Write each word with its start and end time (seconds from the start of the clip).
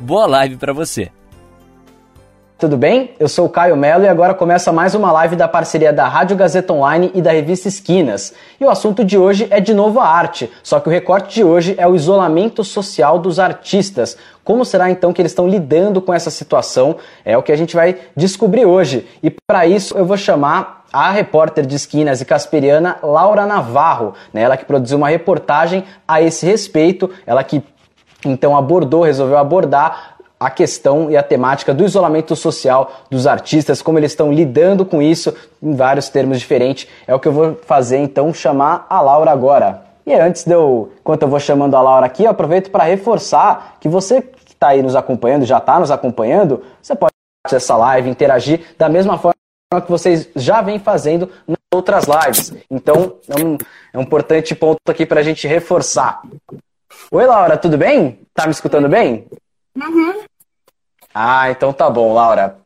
Boa 0.00 0.26
live 0.26 0.56
para 0.56 0.72
você. 0.72 1.10
Tudo 2.56 2.76
bem? 2.76 3.12
Eu 3.18 3.28
sou 3.28 3.46
o 3.46 3.48
Caio 3.48 3.76
Melo 3.76 4.04
e 4.04 4.08
agora 4.08 4.32
começa 4.32 4.72
mais 4.72 4.94
uma 4.94 5.10
live 5.10 5.34
da 5.34 5.46
parceria 5.48 5.92
da 5.92 6.08
Rádio 6.08 6.36
Gazeta 6.36 6.72
Online 6.72 7.10
e 7.14 7.22
da 7.22 7.32
revista 7.32 7.68
Esquinas. 7.68 8.32
E 8.60 8.64
o 8.64 8.70
assunto 8.70 9.04
de 9.04 9.18
hoje 9.18 9.48
é 9.50 9.60
de 9.60 9.74
novo 9.74 9.98
a 9.98 10.08
arte, 10.08 10.50
só 10.62 10.78
que 10.78 10.88
o 10.88 10.92
recorte 10.92 11.34
de 11.34 11.44
hoje 11.44 11.74
é 11.78 11.86
o 11.86 11.96
isolamento 11.96 12.62
social 12.62 13.18
dos 13.18 13.40
artistas. 13.40 14.16
Como 14.44 14.64
será 14.64 14.88
então 14.88 15.12
que 15.12 15.20
eles 15.20 15.32
estão 15.32 15.48
lidando 15.48 16.00
com 16.00 16.14
essa 16.14 16.30
situação? 16.30 16.96
É 17.24 17.36
o 17.36 17.42
que 17.42 17.52
a 17.52 17.56
gente 17.56 17.74
vai 17.74 17.96
descobrir 18.16 18.66
hoje. 18.66 19.06
E 19.22 19.30
para 19.30 19.66
isso 19.66 19.96
eu 19.96 20.04
vou 20.04 20.16
chamar 20.16 20.84
a 20.92 21.10
repórter 21.10 21.66
de 21.66 21.76
esquinas 21.76 22.20
e 22.20 22.24
casperiana 22.24 22.98
Laura 23.02 23.46
Navarro, 23.46 24.14
né? 24.32 24.42
ela 24.42 24.56
que 24.56 24.64
produziu 24.64 24.96
uma 24.96 25.08
reportagem 25.08 25.84
a 26.06 26.22
esse 26.22 26.46
respeito, 26.46 27.10
ela 27.26 27.44
que 27.44 27.62
então 28.24 28.56
abordou, 28.56 29.02
resolveu 29.02 29.38
abordar 29.38 30.16
a 30.38 30.50
questão 30.50 31.10
e 31.10 31.16
a 31.16 31.22
temática 31.22 31.74
do 31.74 31.84
isolamento 31.84 32.36
social 32.36 32.92
dos 33.10 33.26
artistas, 33.26 33.82
como 33.82 33.98
eles 33.98 34.12
estão 34.12 34.32
lidando 34.32 34.84
com 34.84 35.02
isso 35.02 35.34
em 35.60 35.74
vários 35.74 36.08
termos 36.08 36.38
diferentes. 36.38 36.86
É 37.06 37.14
o 37.14 37.18
que 37.18 37.26
eu 37.26 37.32
vou 37.32 37.58
fazer 37.66 37.98
então, 37.98 38.32
chamar 38.32 38.86
a 38.88 39.00
Laura 39.00 39.30
agora. 39.30 39.82
E 40.06 40.14
antes 40.14 40.44
de 40.44 40.52
eu, 40.52 40.92
enquanto 41.00 41.22
eu 41.22 41.28
vou 41.28 41.40
chamando 41.40 41.74
a 41.74 41.82
Laura 41.82 42.06
aqui, 42.06 42.24
eu 42.24 42.30
aproveito 42.30 42.70
para 42.70 42.84
reforçar 42.84 43.76
que 43.80 43.88
você 43.88 44.22
que 44.22 44.52
está 44.52 44.68
aí 44.68 44.82
nos 44.82 44.96
acompanhando, 44.96 45.44
já 45.44 45.58
está 45.58 45.78
nos 45.78 45.90
acompanhando, 45.90 46.62
você 46.80 46.94
pode 46.94 47.12
essa 47.50 47.76
live, 47.76 48.10
interagir 48.10 48.60
da 48.78 48.88
mesma 48.88 49.18
forma 49.18 49.34
que 49.84 49.90
vocês 49.90 50.28
já 50.34 50.62
vêm 50.62 50.78
fazendo 50.78 51.30
nas 51.46 51.58
outras 51.74 52.04
lives. 52.06 52.54
Então, 52.70 53.16
é 53.28 53.44
um, 53.44 53.58
é 53.92 53.98
um 53.98 54.02
importante 54.02 54.54
ponto 54.54 54.78
aqui 54.88 55.04
para 55.04 55.20
a 55.20 55.22
gente 55.22 55.46
reforçar. 55.46 56.22
Oi, 57.10 57.26
Laura, 57.26 57.56
tudo 57.56 57.78
bem? 57.78 58.20
Tá 58.34 58.46
me 58.46 58.52
escutando 58.52 58.88
bem? 58.88 59.26
Uhum. 59.76 60.24
Ah, 61.14 61.50
então 61.50 61.72
tá 61.72 61.88
bom, 61.88 62.12
Laura. 62.12 62.58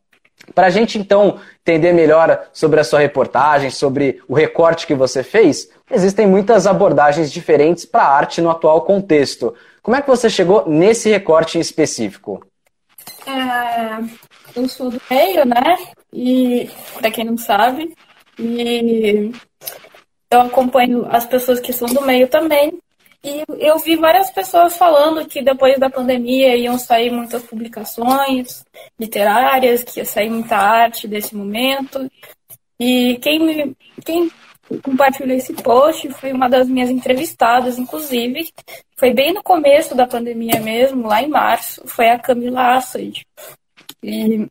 Para 0.55 0.67
a 0.67 0.71
gente 0.71 0.99
então 0.99 1.41
entender 1.61 1.93
melhor 1.93 2.49
sobre 2.53 2.81
a 2.81 2.85
sua 2.85 2.99
reportagem, 2.99 3.71
sobre 3.71 4.21
o 4.29 4.35
recorte 4.35 4.87
que 4.87 4.95
você 4.95 5.23
fez, 5.23 5.69
existem 5.91 6.27
muitas 6.27 6.67
abordagens 6.67 7.31
diferentes 7.31 7.85
para 7.85 8.03
a 8.03 8.17
arte 8.17 8.41
no 8.41 8.51
atual 8.51 8.83
contexto. 8.83 9.55
Como 9.81 9.97
é 9.97 10.03
que 10.03 10.09
você 10.09 10.29
chegou 10.29 10.69
nesse 10.69 11.09
recorte 11.09 11.59
em 11.59 11.61
específico? 11.61 12.45
É, 13.27 14.59
eu 14.61 14.69
sou 14.69 14.91
do 14.91 15.01
meio, 15.09 15.45
né? 15.47 15.77
E 16.13 16.69
para 16.95 17.11
quem 17.11 17.25
não 17.25 17.39
sabe, 17.39 17.97
e 18.39 19.33
eu 20.31 20.41
acompanho 20.41 21.07
as 21.09 21.25
pessoas 21.25 21.61
que 21.61 21.73
são 21.73 21.89
do 21.89 22.03
meio 22.03 22.29
também. 22.29 22.82
E 23.25 23.45
eu 23.61 23.79
vi 23.79 23.95
várias 23.95 24.31
pessoas 24.31 24.77
falando 24.77 25.25
que 25.27 25.43
depois 25.43 25.79
da 25.79 25.89
pandemia 25.89 26.57
iam 26.57 26.77
sair 26.77 27.09
muitas 27.11 27.43
publicações 27.45 28.65
literárias, 28.99 29.85
que 29.85 30.01
ia 30.01 30.05
sair 30.05 30.29
muita 30.29 30.57
arte 30.57 31.07
desse 31.07 31.37
momento. 31.37 32.11
E 32.81 33.17
quem, 33.23 33.39
me, 33.39 33.77
quem 34.05 34.29
compartilhou 34.83 35.37
esse 35.37 35.53
post 35.53 36.11
foi 36.15 36.33
uma 36.33 36.49
das 36.49 36.69
minhas 36.69 36.91
entrevistadas, 36.91 37.79
inclusive. 37.79 38.53
Foi 38.97 39.15
bem 39.15 39.33
no 39.33 39.43
começo 39.43 39.95
da 39.95 40.07
pandemia 40.07 40.61
mesmo, 40.61 41.07
lá 41.07 41.23
em 41.23 41.29
março. 41.29 41.87
Foi 41.87 42.09
a 42.09 42.19
Camila 42.19 42.75
Assad. 42.75 43.25
E, 44.03 44.49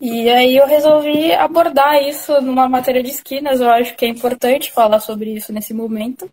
e 0.00 0.30
aí 0.30 0.56
eu 0.56 0.66
resolvi 0.68 1.32
abordar 1.32 2.00
isso 2.04 2.40
numa 2.40 2.68
matéria 2.68 3.02
de 3.02 3.10
esquinas. 3.10 3.60
Eu 3.60 3.68
acho 3.68 3.96
que 3.96 4.04
é 4.04 4.08
importante 4.08 4.70
falar 4.70 5.00
sobre 5.00 5.34
isso 5.34 5.52
nesse 5.52 5.74
momento 5.74 6.30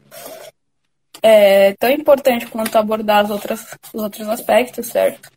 é 1.21 1.73
tão 1.73 1.89
importante 1.89 2.45
quanto 2.47 2.77
abordar 2.77 3.25
as 3.25 3.31
outras, 3.31 3.65
os 3.93 4.01
outros 4.01 4.27
aspectos, 4.27 4.87
certo? 4.87 5.29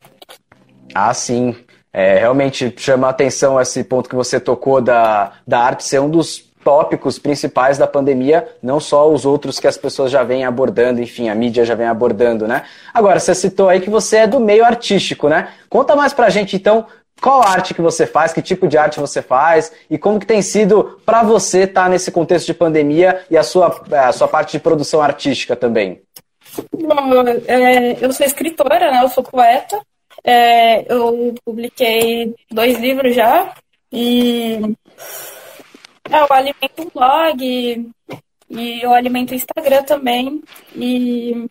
Ah, 0.94 1.12
sim. 1.14 1.56
É, 1.92 2.18
realmente 2.18 2.72
chama 2.76 3.08
a 3.08 3.10
atenção 3.10 3.60
esse 3.60 3.82
ponto 3.82 4.08
que 4.08 4.14
você 4.14 4.38
tocou 4.38 4.80
da, 4.80 5.32
da 5.46 5.60
arte 5.60 5.84
ser 5.84 6.00
um 6.00 6.08
dos 6.08 6.50
tópicos 6.62 7.18
principais 7.18 7.78
da 7.78 7.86
pandemia, 7.86 8.46
não 8.62 8.78
só 8.78 9.10
os 9.10 9.24
outros 9.24 9.58
que 9.58 9.66
as 9.66 9.76
pessoas 9.76 10.10
já 10.10 10.22
vêm 10.22 10.44
abordando, 10.44 11.00
enfim, 11.00 11.28
a 11.28 11.34
mídia 11.34 11.64
já 11.64 11.74
vem 11.74 11.86
abordando, 11.86 12.46
né? 12.46 12.64
Agora, 12.92 13.18
você 13.18 13.34
citou 13.34 13.68
aí 13.68 13.80
que 13.80 13.90
você 13.90 14.18
é 14.18 14.26
do 14.26 14.38
meio 14.38 14.64
artístico, 14.64 15.28
né? 15.28 15.48
Conta 15.68 15.96
mais 15.96 16.12
pra 16.12 16.28
gente, 16.28 16.56
então, 16.56 16.86
qual 17.20 17.42
arte 17.42 17.74
que 17.74 17.82
você 17.82 18.06
faz, 18.06 18.32
que 18.32 18.40
tipo 18.40 18.66
de 18.66 18.78
arte 18.78 18.98
você 18.98 19.20
faz 19.20 19.72
e 19.90 19.98
como 19.98 20.18
que 20.18 20.26
tem 20.26 20.40
sido 20.40 21.00
para 21.04 21.22
você 21.22 21.64
estar 21.64 21.84
tá 21.84 21.88
nesse 21.88 22.10
contexto 22.10 22.46
de 22.46 22.54
pandemia 22.54 23.24
e 23.30 23.36
a 23.36 23.42
sua, 23.42 23.82
a 23.92 24.12
sua 24.12 24.26
parte 24.26 24.52
de 24.52 24.60
produção 24.60 25.02
artística 25.02 25.54
também? 25.54 26.00
Bom, 26.72 27.24
é, 27.46 27.96
eu 28.04 28.12
sou 28.12 28.26
escritora, 28.26 28.90
né? 28.90 29.02
Eu 29.02 29.08
sou 29.08 29.22
poeta. 29.22 29.80
É, 30.24 30.92
eu 30.92 31.34
publiquei 31.44 32.34
dois 32.50 32.78
livros 32.78 33.14
já 33.14 33.54
e 33.92 34.58
é, 36.10 36.20
eu 36.20 36.26
alimento 36.30 36.82
um 36.82 36.90
blog 36.92 37.90
e 38.50 38.82
eu 38.82 38.92
alimento 38.92 39.30
o 39.30 39.34
Instagram 39.34 39.82
também 39.84 40.42
e 40.74 41.46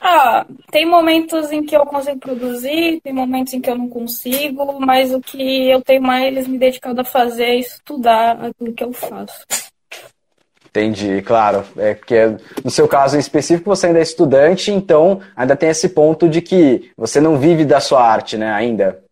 ah, 0.00 0.46
tem 0.70 0.86
momentos 0.86 1.52
em 1.52 1.62
que 1.62 1.76
eu 1.76 1.84
consigo 1.84 2.18
produzir, 2.18 3.00
tem 3.02 3.12
momentos 3.12 3.52
em 3.52 3.60
que 3.60 3.68
eu 3.68 3.76
não 3.76 3.88
consigo, 3.88 4.80
mas 4.80 5.12
o 5.12 5.20
que 5.20 5.68
eu 5.68 5.82
tenho 5.82 6.02
mais 6.02 6.48
me 6.48 6.58
dedicado 6.58 7.00
a 7.00 7.04
fazer 7.04 7.44
é 7.44 7.56
estudar 7.56 8.44
aquilo 8.46 8.72
que 8.72 8.82
eu 8.82 8.92
faço. 8.92 9.44
Entendi, 10.70 11.20
claro. 11.22 11.64
É 11.76 11.94
porque 11.94 12.36
no 12.64 12.70
seu 12.70 12.86
caso 12.86 13.16
em 13.16 13.20
específico 13.20 13.68
você 13.68 13.88
ainda 13.88 13.98
é 13.98 14.02
estudante, 14.02 14.70
então 14.70 15.20
ainda 15.36 15.56
tem 15.56 15.68
esse 15.68 15.88
ponto 15.88 16.28
de 16.28 16.40
que 16.40 16.90
você 16.96 17.20
não 17.20 17.36
vive 17.36 17.64
da 17.64 17.80
sua 17.80 18.02
arte, 18.02 18.36
né, 18.36 18.50
ainda. 18.52 19.02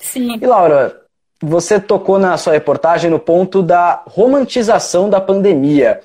Sim. 0.00 0.38
E 0.40 0.46
Laura, 0.46 1.02
você 1.40 1.78
tocou 1.78 2.18
na 2.18 2.36
sua 2.36 2.54
reportagem 2.54 3.10
no 3.10 3.18
ponto 3.18 3.62
da 3.62 4.02
romantização 4.06 5.10
da 5.10 5.20
pandemia. 5.20 6.00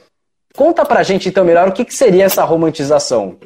Conta 0.57 0.83
pra 0.83 1.03
gente 1.03 1.29
então 1.29 1.45
melhor 1.45 1.67
o 1.67 1.71
que, 1.71 1.85
que 1.85 1.93
seria 1.93 2.25
essa 2.25 2.43
romantização. 2.43 3.37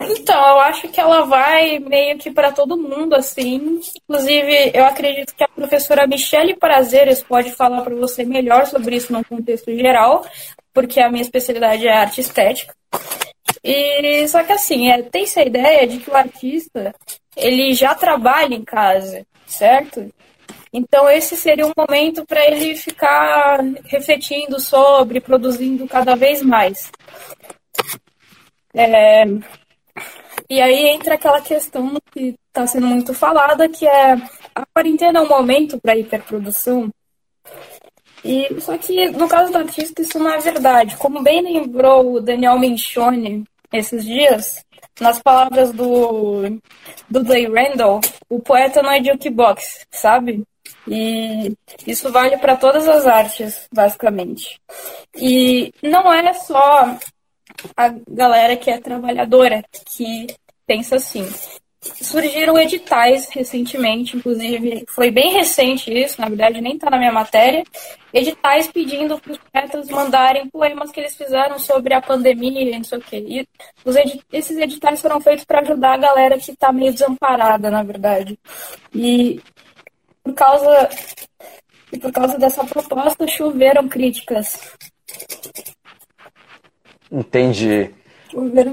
Então, 0.00 0.48
eu 0.48 0.60
acho 0.60 0.88
que 0.88 0.98
ela 0.98 1.26
vai 1.26 1.78
meio 1.78 2.16
que 2.16 2.30
para 2.30 2.50
todo 2.52 2.76
mundo, 2.76 3.14
assim. 3.14 3.80
Inclusive, 4.08 4.70
eu 4.72 4.86
acredito 4.86 5.34
que 5.34 5.44
a 5.44 5.48
professora 5.48 6.06
Michele 6.06 6.56
Prazeres 6.56 7.22
pode 7.22 7.52
falar 7.52 7.82
para 7.82 7.94
você 7.94 8.24
melhor 8.24 8.66
sobre 8.66 8.96
isso 8.96 9.12
num 9.12 9.22
contexto 9.22 9.70
geral, 9.74 10.24
porque 10.72 11.00
a 11.00 11.10
minha 11.10 11.22
especialidade 11.22 11.86
é 11.86 11.92
arte 11.92 12.22
estética. 12.22 12.74
E 13.62 14.26
só 14.28 14.42
que 14.42 14.52
assim, 14.52 14.90
é, 14.90 15.02
tem 15.02 15.24
essa 15.24 15.42
ideia 15.42 15.86
de 15.86 15.98
que 15.98 16.10
o 16.10 16.16
artista 16.16 16.94
ele 17.36 17.74
já 17.74 17.94
trabalha 17.94 18.54
em 18.54 18.64
casa, 18.64 19.26
certo? 19.46 20.10
Então, 20.76 21.08
esse 21.08 21.34
seria 21.34 21.66
um 21.66 21.72
momento 21.74 22.26
para 22.26 22.46
ele 22.46 22.76
ficar 22.76 23.60
refletindo 23.84 24.60
sobre, 24.60 25.22
produzindo 25.22 25.88
cada 25.88 26.14
vez 26.14 26.42
mais. 26.42 26.92
É, 28.74 29.24
e 30.50 30.60
aí 30.60 30.88
entra 30.88 31.14
aquela 31.14 31.40
questão 31.40 31.96
que 32.12 32.34
está 32.48 32.66
sendo 32.66 32.86
muito 32.86 33.14
falada, 33.14 33.66
que 33.70 33.86
é 33.88 34.16
a 34.54 34.66
quarentena 34.66 35.20
é 35.20 35.22
um 35.22 35.28
momento 35.28 35.80
para 35.80 35.96
hiperprodução. 35.96 36.90
E, 38.22 38.60
só 38.60 38.76
que 38.76 39.08
no 39.12 39.26
caso 39.26 39.52
do 39.52 39.58
artista 39.58 40.02
isso 40.02 40.18
não 40.18 40.28
é 40.28 40.38
verdade. 40.40 40.98
Como 40.98 41.22
bem 41.22 41.40
lembrou 41.40 42.16
o 42.16 42.20
Daniel 42.20 42.58
Menchone 42.58 43.44
esses 43.72 44.04
dias, 44.04 44.62
nas 45.00 45.22
palavras 45.22 45.72
do, 45.72 46.60
do 47.08 47.24
Day 47.24 47.46
Randall, 47.46 48.02
o 48.28 48.40
poeta 48.40 48.82
não 48.82 48.90
é 48.90 49.02
jukebox, 49.02 49.86
sabe? 49.90 50.44
E 50.88 51.52
isso 51.86 52.10
vale 52.12 52.36
para 52.36 52.56
todas 52.56 52.88
as 52.88 53.06
artes, 53.06 53.68
basicamente. 53.72 54.60
E 55.16 55.72
não 55.82 56.12
é 56.12 56.32
só 56.32 56.96
a 57.76 57.94
galera 58.08 58.56
que 58.56 58.70
é 58.70 58.78
trabalhadora 58.78 59.64
que 59.86 60.26
pensa 60.66 60.96
assim. 60.96 61.26
surgiram 61.80 62.58
editais 62.58 63.28
recentemente, 63.30 64.16
inclusive 64.16 64.84
foi 64.88 65.10
bem 65.10 65.32
recente 65.32 65.92
isso, 65.92 66.20
na 66.20 66.28
verdade 66.28 66.60
nem 66.60 66.74
está 66.74 66.90
na 66.90 66.98
minha 66.98 67.12
matéria, 67.12 67.62
editais 68.12 68.66
pedindo 68.66 69.18
para 69.20 69.32
os 69.32 69.38
poetas 69.38 69.88
mandarem 69.88 70.48
poemas 70.48 70.90
que 70.90 71.00
eles 71.00 71.14
fizeram 71.14 71.58
sobre 71.58 71.94
a 71.94 72.00
pandemia 72.00 72.62
e 72.62 72.76
não 72.76 72.84
sei 72.84 72.98
o 72.98 73.02
quê. 73.02 73.24
E 73.28 73.48
esses 74.32 74.56
editais 74.56 75.00
foram 75.00 75.20
feitos 75.20 75.44
para 75.44 75.60
ajudar 75.60 75.94
a 75.94 75.98
galera 75.98 76.38
que 76.38 76.50
está 76.50 76.72
meio 76.72 76.92
desamparada, 76.92 77.70
na 77.70 77.82
verdade. 77.82 78.38
E 78.94 79.40
por 80.26 80.34
causa, 80.34 80.88
e 81.92 81.98
por 81.98 82.10
causa 82.10 82.36
dessa 82.36 82.64
proposta 82.64 83.26
choveram 83.28 83.88
críticas. 83.88 84.58
Entendi. 87.10 87.90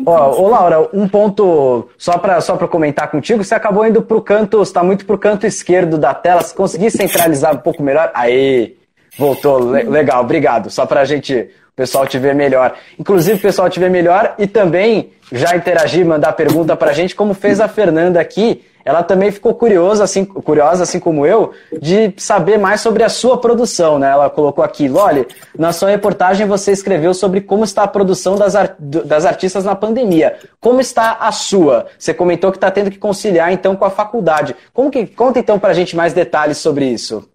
Ó, 0.05 0.41
ô 0.41 0.47
Laura, 0.49 0.89
um 0.91 1.07
ponto 1.07 1.89
só 1.95 2.17
para 2.17 2.41
só 2.41 2.57
comentar 2.57 3.09
contigo, 3.09 3.43
você 3.43 3.53
acabou 3.53 3.85
indo 3.85 4.01
para 4.01 4.17
o 4.17 4.21
canto, 4.21 4.61
está 4.63 4.83
muito 4.83 5.05
para 5.05 5.15
o 5.15 5.19
canto 5.19 5.45
esquerdo 5.45 5.97
da 5.97 6.13
tela, 6.13 6.41
se 6.41 6.55
conseguir 6.55 6.89
centralizar 6.89 7.53
um 7.53 7.59
pouco 7.59 7.83
melhor, 7.83 8.11
aí, 8.15 8.75
voltou, 9.17 9.73
le 9.73 9.83
legal, 9.83 10.23
obrigado, 10.23 10.71
só 10.71 10.87
para 10.87 11.01
a 11.01 11.05
gente, 11.05 11.35
o 11.35 11.75
pessoal 11.75 12.07
te 12.07 12.17
ver 12.17 12.33
melhor. 12.33 12.75
Inclusive 12.99 13.37
o 13.37 13.41
pessoal 13.41 13.69
te 13.69 13.79
ver 13.79 13.91
melhor 13.91 14.35
e 14.39 14.47
também 14.47 15.13
já 15.31 15.55
interagir, 15.55 16.03
mandar 16.03 16.33
pergunta 16.33 16.75
para 16.75 16.89
a 16.89 16.93
gente, 16.93 17.15
como 17.15 17.35
fez 17.35 17.61
a 17.61 17.67
Fernanda 17.67 18.19
aqui, 18.19 18.65
ela 18.85 19.03
também 19.03 19.31
ficou 19.31 19.53
curiosa, 19.53 20.03
assim, 20.03 20.25
curiosa, 20.25 20.83
assim 20.83 20.99
como 20.99 21.25
eu, 21.25 21.53
de 21.81 22.13
saber 22.17 22.57
mais 22.57 22.81
sobre 22.81 23.03
a 23.03 23.09
sua 23.09 23.39
produção. 23.39 23.97
Né? 23.97 24.09
Ela 24.09 24.29
colocou 24.29 24.63
aqui, 24.63 24.87
Loli, 24.87 25.27
na 25.57 25.71
sua 25.71 25.89
reportagem 25.89 26.47
você 26.47 26.71
escreveu 26.71 27.13
sobre 27.13 27.41
como 27.41 27.63
está 27.63 27.83
a 27.83 27.87
produção 27.87 28.35
das, 28.35 28.55
art 28.55 28.75
das 28.79 29.25
artistas 29.25 29.63
na 29.63 29.75
pandemia. 29.75 30.37
Como 30.59 30.81
está 30.81 31.17
a 31.19 31.31
sua? 31.31 31.87
Você 31.97 32.13
comentou 32.13 32.51
que 32.51 32.57
está 32.57 32.69
tendo 32.69 32.91
que 32.91 32.97
conciliar 32.97 33.51
então 33.51 33.75
com 33.75 33.85
a 33.85 33.89
faculdade. 33.89 34.55
Como 34.73 34.91
que 34.91 35.05
conta 35.05 35.39
então 35.39 35.57
para 35.59 35.69
a 35.69 35.73
gente 35.73 35.95
mais 35.95 36.13
detalhes 36.13 36.57
sobre 36.57 36.85
isso? 36.85 37.27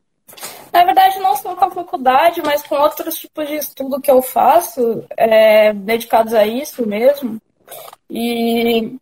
Na 0.73 0.85
verdade, 0.85 1.19
não 1.19 1.35
só 1.35 1.55
com 1.55 1.65
a 1.65 1.71
faculdade, 1.71 2.43
mas 2.45 2.62
com 2.62 2.75
outros 2.75 3.17
tipos 3.17 3.49
de 3.49 3.55
estudo 3.55 4.00
que 4.00 4.11
eu 4.11 4.21
faço, 4.21 5.03
é, 5.17 5.73
dedicados 5.73 6.35
a 6.35 6.47
isso 6.47 6.87
mesmo. 6.87 7.41
E 8.11 8.97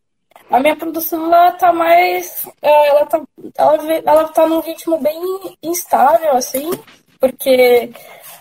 a 0.50 0.60
minha 0.60 0.76
produção 0.76 1.26
ela 1.26 1.52
tá 1.52 1.72
mais 1.72 2.46
é, 2.62 2.88
ela 2.88 3.06
tá 3.06 3.20
ela, 3.56 3.92
ela 4.04 4.28
tá 4.28 4.46
num 4.46 4.60
ritmo 4.60 4.98
bem 4.98 5.20
instável 5.62 6.36
assim 6.36 6.70
porque 7.18 7.90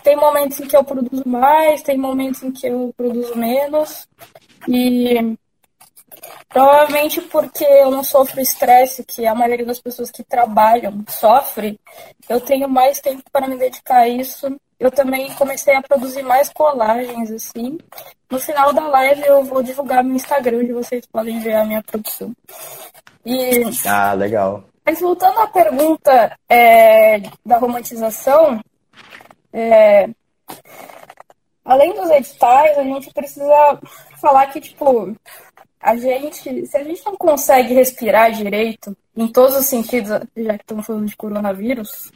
tem 0.02 0.14
momentos 0.14 0.60
em 0.60 0.66
que 0.68 0.76
eu 0.76 0.84
produzo 0.84 1.26
mais 1.26 1.82
tem 1.82 1.98
momentos 1.98 2.42
em 2.42 2.52
que 2.52 2.66
eu 2.68 2.94
produzo 2.96 3.36
menos. 3.36 4.06
E 4.68 5.36
provavelmente 6.48 7.20
porque 7.22 7.64
eu 7.64 7.90
não 7.90 8.04
sofro 8.04 8.40
estresse 8.40 9.04
que 9.04 9.26
a 9.26 9.34
maioria 9.34 9.66
das 9.66 9.80
pessoas 9.80 10.10
que 10.10 10.22
trabalham 10.22 11.04
sofre 11.08 11.78
eu 12.28 12.40
tenho 12.40 12.68
mais 12.68 13.00
tempo 13.00 13.22
para 13.32 13.48
me 13.48 13.56
dedicar 13.56 13.98
a 13.98 14.08
isso 14.08 14.56
eu 14.78 14.90
também 14.90 15.32
comecei 15.34 15.74
a 15.74 15.82
produzir 15.82 16.22
mais 16.22 16.50
colagens, 16.52 17.30
assim. 17.30 17.78
No 18.30 18.38
final 18.38 18.72
da 18.72 18.86
live 18.88 19.22
eu 19.26 19.44
vou 19.44 19.62
divulgar 19.62 20.04
meu 20.04 20.16
Instagram, 20.16 20.58
onde 20.58 20.72
vocês 20.72 21.06
podem 21.06 21.40
ver 21.40 21.54
a 21.54 21.64
minha 21.64 21.82
produção. 21.82 22.32
E... 23.24 23.62
Ah, 23.86 24.12
legal. 24.12 24.64
Mas 24.84 25.00
voltando 25.00 25.40
à 25.40 25.46
pergunta 25.48 26.38
é, 26.48 27.20
da 27.44 27.58
romantização, 27.58 28.60
é, 29.52 30.08
além 31.64 31.92
dos 31.94 32.08
editais, 32.10 32.78
a 32.78 32.84
gente 32.84 33.12
precisa 33.12 33.80
falar 34.20 34.46
que, 34.48 34.60
tipo, 34.60 35.16
a 35.80 35.96
gente, 35.96 36.66
se 36.66 36.76
a 36.76 36.84
gente 36.84 37.04
não 37.04 37.16
consegue 37.16 37.74
respirar 37.74 38.30
direito, 38.30 38.96
em 39.16 39.26
todos 39.26 39.56
os 39.56 39.66
sentidos, 39.66 40.10
já 40.36 40.58
que 40.58 40.62
estamos 40.62 40.86
falando 40.86 41.06
de 41.06 41.16
coronavírus, 41.16 42.12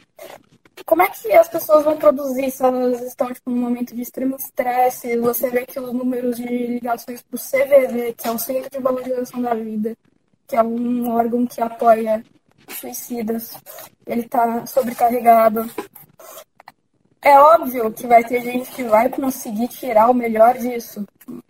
como 0.85 1.01
é 1.01 1.07
que 1.07 1.31
as 1.33 1.47
pessoas 1.47 1.83
vão 1.83 1.97
produzir 1.97 2.49
se 2.51 2.63
elas 2.63 3.01
estão 3.01 3.31
tipo, 3.33 3.49
num 3.49 3.57
momento 3.57 3.95
de 3.95 4.01
extremo 4.01 4.35
estresse? 4.35 5.17
Você 5.17 5.49
vê 5.49 5.65
que 5.65 5.79
os 5.79 5.93
números 5.93 6.37
de 6.37 6.67
ligações 6.67 7.21
para 7.21 7.35
o 7.35 7.39
CVV, 7.39 8.13
que 8.13 8.27
é 8.27 8.31
o 8.31 8.39
Centro 8.39 8.69
de 8.69 8.79
Valorização 8.79 9.41
da 9.41 9.53
Vida, 9.53 9.95
que 10.47 10.55
é 10.55 10.63
um 10.63 11.11
órgão 11.11 11.45
que 11.45 11.61
apoia 11.61 12.23
suicidas, 12.67 13.57
ele 14.05 14.21
está 14.21 14.65
sobrecarregado. 14.65 15.69
É 17.21 17.39
óbvio 17.39 17.91
que 17.91 18.07
vai 18.07 18.23
ter 18.23 18.41
gente 18.41 18.71
que 18.71 18.83
vai 18.83 19.07
conseguir 19.07 19.67
tirar 19.67 20.09
o 20.09 20.13
melhor 20.13 20.57
disso. 20.57 21.05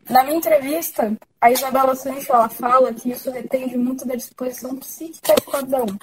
Na 0.10 0.24
minha 0.24 0.38
entrevista, 0.38 1.16
a 1.40 1.50
Isabela 1.50 1.96
Sancho 1.96 2.34
ela 2.34 2.50
fala 2.50 2.94
que 2.94 3.10
isso 3.12 3.32
depende 3.32 3.78
muito 3.78 4.06
da 4.06 4.16
disposição 4.16 4.76
psíquica 4.76 5.34
de 5.34 5.46
cada 5.46 5.84
um. 5.84 5.98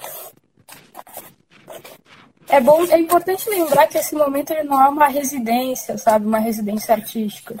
É 2.49 2.59
bom, 2.59 2.83
é 2.89 2.99
importante 2.99 3.49
lembrar 3.49 3.87
que 3.87 3.97
esse 3.97 4.15
momento 4.15 4.51
ele 4.51 4.63
não 4.63 4.83
é 4.83 4.89
uma 4.89 5.07
residência, 5.07 5.97
sabe, 5.97 6.25
uma 6.25 6.39
residência 6.39 6.95
artística. 6.95 7.55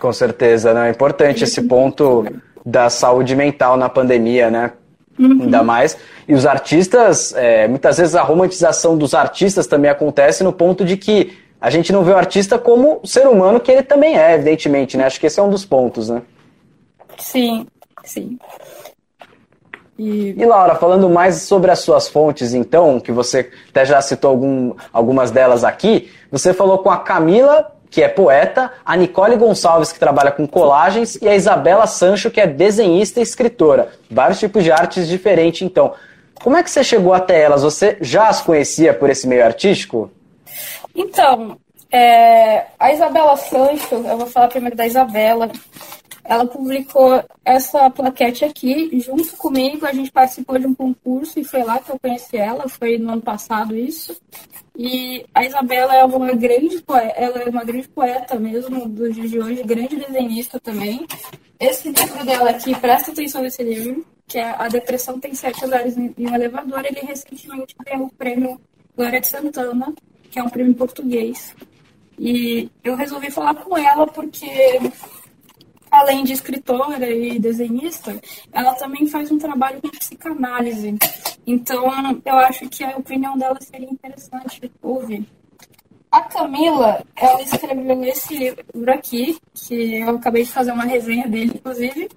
Com 0.00 0.12
certeza, 0.12 0.72
né? 0.72 0.88
É 0.88 0.90
importante 0.90 1.44
esse 1.44 1.62
ponto 1.62 2.24
da 2.64 2.88
saúde 2.88 3.36
mental 3.36 3.76
na 3.76 3.88
pandemia, 3.88 4.50
né? 4.50 4.72
Uhum. 5.18 5.42
Ainda 5.42 5.62
mais. 5.62 5.96
E 6.26 6.34
os 6.34 6.46
artistas, 6.46 7.34
é, 7.34 7.68
muitas 7.68 7.98
vezes 7.98 8.14
a 8.14 8.22
romantização 8.22 8.96
dos 8.96 9.14
artistas 9.14 9.66
também 9.66 9.90
acontece 9.90 10.42
no 10.42 10.52
ponto 10.52 10.84
de 10.84 10.96
que 10.96 11.38
a 11.60 11.70
gente 11.70 11.92
não 11.92 12.02
vê 12.02 12.12
o 12.12 12.16
artista 12.16 12.58
como 12.58 13.00
ser 13.04 13.26
humano 13.28 13.60
que 13.60 13.70
ele 13.70 13.82
também 13.82 14.18
é, 14.18 14.34
evidentemente, 14.34 14.96
né? 14.96 15.04
Acho 15.04 15.20
que 15.20 15.26
esse 15.26 15.38
é 15.38 15.42
um 15.42 15.50
dos 15.50 15.64
pontos, 15.64 16.08
né? 16.08 16.22
Sim, 17.18 17.66
sim. 18.02 18.38
E... 20.02 20.34
e... 20.36 20.44
Laura, 20.44 20.74
falando 20.74 21.08
mais 21.08 21.42
sobre 21.42 21.70
as 21.70 21.78
suas 21.78 22.08
fontes, 22.08 22.52
então, 22.52 22.98
que 22.98 23.12
você 23.12 23.48
até 23.70 23.84
já 23.84 24.00
citou 24.00 24.30
algum, 24.30 24.74
algumas 24.92 25.30
delas 25.30 25.62
aqui, 25.62 26.10
você 26.30 26.52
falou 26.52 26.78
com 26.78 26.90
a 26.90 26.98
Camila, 26.98 27.72
que 27.88 28.02
é 28.02 28.08
poeta, 28.08 28.72
a 28.84 28.96
Nicole 28.96 29.36
Gonçalves, 29.36 29.92
que 29.92 30.00
trabalha 30.00 30.32
com 30.32 30.46
colagens, 30.46 31.16
e 31.22 31.28
a 31.28 31.36
Isabela 31.36 31.86
Sancho, 31.86 32.30
que 32.30 32.40
é 32.40 32.46
desenhista 32.46 33.20
e 33.20 33.22
escritora. 33.22 33.92
Vários 34.10 34.40
tipos 34.40 34.64
de 34.64 34.72
artes 34.72 35.06
diferentes, 35.06 35.62
então. 35.62 35.94
Como 36.42 36.56
é 36.56 36.62
que 36.62 36.70
você 36.70 36.82
chegou 36.82 37.14
até 37.14 37.40
elas? 37.40 37.62
Você 37.62 37.98
já 38.00 38.28
as 38.28 38.40
conhecia 38.40 38.92
por 38.92 39.08
esse 39.08 39.28
meio 39.28 39.44
artístico? 39.44 40.10
Então, 40.96 41.56
é, 41.92 42.64
a 42.80 42.92
Isabela 42.92 43.36
Sancho, 43.36 43.94
eu 43.94 44.18
vou 44.18 44.26
falar 44.26 44.48
primeiro 44.48 44.74
da 44.74 44.86
Isabela 44.86 45.48
ela 46.24 46.46
publicou 46.46 47.22
essa 47.44 47.90
plaquete 47.90 48.44
aqui 48.44 48.90
junto 49.00 49.36
comigo. 49.36 49.86
A 49.86 49.92
gente 49.92 50.10
participou 50.10 50.58
de 50.58 50.66
um 50.66 50.74
concurso 50.74 51.38
e 51.38 51.44
foi 51.44 51.62
lá 51.62 51.78
que 51.78 51.90
eu 51.90 51.98
conheci 51.98 52.36
ela, 52.36 52.68
foi 52.68 52.98
no 52.98 53.12
ano 53.12 53.22
passado 53.22 53.76
isso. 53.76 54.16
E 54.76 55.24
a 55.34 55.44
Isabela 55.44 55.94
é 55.94 56.04
uma 56.04 56.32
grande 56.32 56.80
poeta, 56.82 57.14
ela 57.16 57.42
é 57.42 57.48
uma 57.48 57.64
grande 57.64 57.88
poeta 57.88 58.38
mesmo 58.38 58.88
dos 58.88 59.14
dias 59.14 59.30
de 59.30 59.38
hoje, 59.38 59.62
grande 59.62 59.96
desenhista 59.96 60.58
também. 60.60 61.06
Esse 61.60 61.90
livro 61.90 62.24
dela 62.24 62.50
aqui, 62.50 62.74
presta 62.74 63.12
atenção 63.12 63.42
nesse 63.42 63.62
livro, 63.62 64.04
que 64.26 64.38
é 64.38 64.54
A 64.58 64.68
Depressão 64.68 65.20
Tem 65.20 65.34
Sete 65.34 65.64
Andares 65.64 65.96
em 65.96 66.14
um 66.18 66.34
Elevador. 66.34 66.84
Ele 66.84 67.00
recentemente 67.00 67.74
ganhou 67.84 68.06
o 68.06 68.12
prêmio 68.12 68.60
Glória 68.96 69.20
de 69.20 69.26
Santana, 69.26 69.92
que 70.30 70.38
é 70.38 70.42
um 70.42 70.48
prêmio 70.48 70.74
português. 70.74 71.54
E 72.18 72.70
eu 72.82 72.94
resolvi 72.94 73.30
falar 73.30 73.54
com 73.54 73.76
ela 73.76 74.06
porque 74.06 74.46
além 76.12 76.24
de 76.24 76.34
escritora 76.34 77.10
e 77.10 77.38
desenhista, 77.38 78.20
ela 78.52 78.74
também 78.74 79.06
faz 79.06 79.30
um 79.30 79.38
trabalho 79.38 79.80
com 79.80 79.88
psicanálise. 79.88 80.94
Então, 81.46 81.84
eu 82.24 82.34
acho 82.36 82.68
que 82.68 82.84
a 82.84 82.96
opinião 82.96 83.36
dela 83.36 83.58
seria 83.60 83.90
interessante 83.90 84.70
ouvir. 84.82 85.26
A 86.10 86.20
Camila, 86.20 87.02
ela 87.16 87.40
escreveu 87.40 88.04
esse 88.04 88.36
livro 88.36 88.92
aqui, 88.92 89.38
que 89.54 90.00
eu 90.00 90.16
acabei 90.16 90.44
de 90.44 90.52
fazer 90.52 90.72
uma 90.72 90.84
resenha 90.84 91.26
dele, 91.26 91.52
inclusive. 91.54 92.10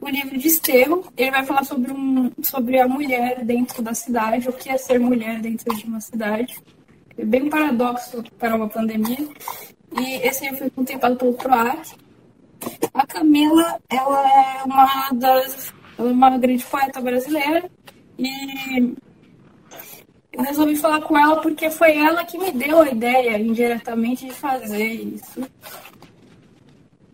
O 0.00 0.08
livro 0.08 0.38
de 0.38 0.46
Esterro, 0.46 1.04
ele 1.16 1.32
vai 1.32 1.44
falar 1.44 1.64
sobre, 1.64 1.92
um, 1.92 2.30
sobre 2.40 2.78
a 2.78 2.86
mulher 2.86 3.44
dentro 3.44 3.82
da 3.82 3.92
cidade, 3.92 4.48
o 4.48 4.52
que 4.52 4.70
é 4.70 4.78
ser 4.78 5.00
mulher 5.00 5.40
dentro 5.40 5.74
de 5.74 5.84
uma 5.84 6.00
cidade. 6.00 6.56
É 7.16 7.24
bem 7.24 7.50
paradoxo 7.50 8.22
para 8.38 8.54
uma 8.54 8.68
pandemia. 8.68 9.26
E 10.00 10.14
esse 10.24 10.44
livro 10.44 10.58
foi 10.58 10.70
contemplado 10.70 11.16
pelo 11.16 11.32
PROAC, 11.32 11.96
a 12.94 13.06
Camila, 13.06 13.80
ela 13.88 14.28
é 14.28 14.62
uma 14.64 15.10
das. 15.12 15.72
Uma 15.98 16.38
grande 16.38 16.64
poeta 16.64 17.00
brasileira 17.00 17.68
e 18.16 18.94
eu 20.32 20.44
resolvi 20.44 20.76
falar 20.76 21.00
com 21.00 21.18
ela 21.18 21.40
porque 21.40 21.68
foi 21.70 21.96
ela 21.96 22.24
que 22.24 22.38
me 22.38 22.52
deu 22.52 22.82
a 22.82 22.88
ideia 22.88 23.38
indiretamente 23.38 24.26
de 24.26 24.32
fazer 24.32 24.86
isso. 24.86 25.40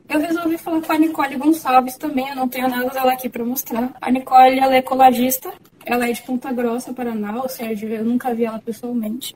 Eu 0.07 0.21
resolvi 0.21 0.59
falar 0.59 0.83
com 0.83 0.93
a 0.93 0.99
Nicole 0.99 1.37
Gonçalves 1.37 1.97
também, 1.97 2.29
eu 2.29 2.37
não 2.37 2.49
tenho 2.49 2.69
nada 2.69 2.91
dela 2.91 3.15
aqui 3.15 3.29
para 3.29 3.45
mostrar. 3.45 3.95
A 4.01 4.11
Nicole, 4.11 4.59
ela 4.59 4.75
é 4.75 4.83
colagista, 4.83 5.53
ela 5.87 6.07
é 6.09 6.13
de 6.13 6.23
Ponta 6.23 6.53
Grossa, 6.53 6.93
Paraná, 6.93 7.41
ou 7.43 7.49
seja, 7.49 7.87
eu 7.87 8.05
nunca 8.05 8.35
vi 8.35 8.45
ela 8.45 8.59
pessoalmente. 8.59 9.35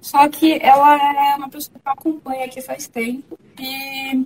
Só 0.00 0.28
que 0.28 0.58
ela 0.62 0.96
é 0.96 1.36
uma 1.36 1.48
pessoa 1.48 1.78
que 1.78 1.88
acompanha 1.88 2.44
aqui 2.44 2.62
faz 2.62 2.86
tempo 2.86 3.36
e 3.58 4.24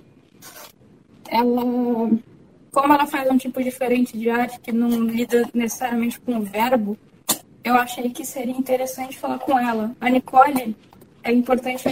ela 1.33 2.09
como 2.73 2.91
ela 2.91 3.05
faz 3.05 3.29
um 3.29 3.37
tipo 3.37 3.61
diferente 3.61 4.17
de 4.17 4.29
arte 4.29 4.59
que 4.59 4.71
não 4.71 4.89
lida 5.05 5.47
necessariamente 5.53 6.19
com 6.19 6.37
o 6.37 6.41
verbo, 6.41 6.97
eu 7.63 7.75
achei 7.75 8.09
que 8.09 8.25
seria 8.25 8.57
interessante 8.57 9.17
falar 9.17 9.37
com 9.39 9.57
ela. 9.57 9.95
A 10.01 10.09
Nicole, 10.09 10.75
é 11.23 11.31
importante 11.31 11.83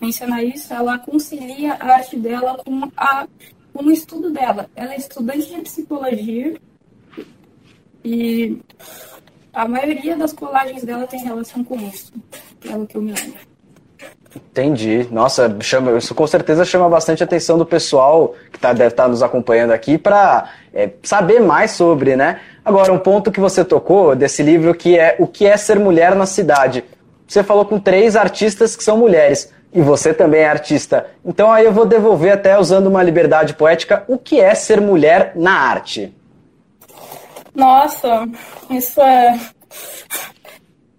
mencionar 0.00 0.44
isso, 0.44 0.72
ela 0.72 0.98
concilia 0.98 1.74
a 1.74 1.94
arte 1.94 2.16
dela 2.16 2.62
com, 2.62 2.90
a, 2.94 3.26
com 3.72 3.84
o 3.84 3.90
estudo 3.90 4.30
dela. 4.30 4.70
Ela 4.76 4.92
é 4.92 4.98
estudante 4.98 5.48
de 5.48 5.62
psicologia 5.62 6.60
e 8.04 8.58
a 9.52 9.66
maioria 9.66 10.14
das 10.14 10.34
colagens 10.34 10.84
dela 10.84 11.06
tem 11.06 11.24
relação 11.24 11.64
com 11.64 11.76
isso, 11.88 12.12
pelo 12.60 12.86
que 12.86 12.96
eu 12.96 13.02
me 13.02 13.12
lembro. 13.12 13.51
Entendi. 14.34 15.06
Nossa, 15.10 15.54
chama, 15.60 15.96
isso 15.98 16.14
com 16.14 16.26
certeza 16.26 16.64
chama 16.64 16.88
bastante 16.88 17.22
atenção 17.22 17.58
do 17.58 17.66
pessoal 17.66 18.34
que 18.50 18.58
tá, 18.58 18.72
deve 18.72 18.88
estar 18.88 19.04
tá 19.04 19.08
nos 19.08 19.22
acompanhando 19.22 19.72
aqui 19.72 19.98
para 19.98 20.48
é, 20.72 20.90
saber 21.02 21.40
mais 21.40 21.72
sobre, 21.72 22.16
né? 22.16 22.40
Agora, 22.64 22.92
um 22.92 22.98
ponto 22.98 23.30
que 23.30 23.40
você 23.40 23.64
tocou 23.64 24.16
desse 24.16 24.42
livro 24.42 24.74
que 24.74 24.98
é 24.98 25.16
O 25.18 25.26
que 25.26 25.46
é 25.46 25.56
ser 25.56 25.78
mulher 25.78 26.14
na 26.14 26.26
cidade. 26.26 26.84
Você 27.26 27.42
falou 27.42 27.64
com 27.64 27.78
três 27.78 28.16
artistas 28.16 28.76
que 28.76 28.84
são 28.84 28.96
mulheres 28.96 29.52
e 29.72 29.80
você 29.80 30.12
também 30.12 30.42
é 30.42 30.48
artista. 30.48 31.06
Então 31.24 31.50
aí 31.50 31.64
eu 31.64 31.72
vou 31.72 31.86
devolver 31.86 32.32
até 32.32 32.58
usando 32.58 32.86
uma 32.86 33.02
liberdade 33.02 33.54
poética 33.54 34.04
o 34.06 34.18
que 34.18 34.40
é 34.40 34.54
ser 34.54 34.80
mulher 34.80 35.32
na 35.34 35.52
arte. 35.52 36.14
Nossa, 37.54 38.26
isso 38.70 39.00
é. 39.00 39.38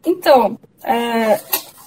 Então, 0.06 0.58
é, 0.84 1.40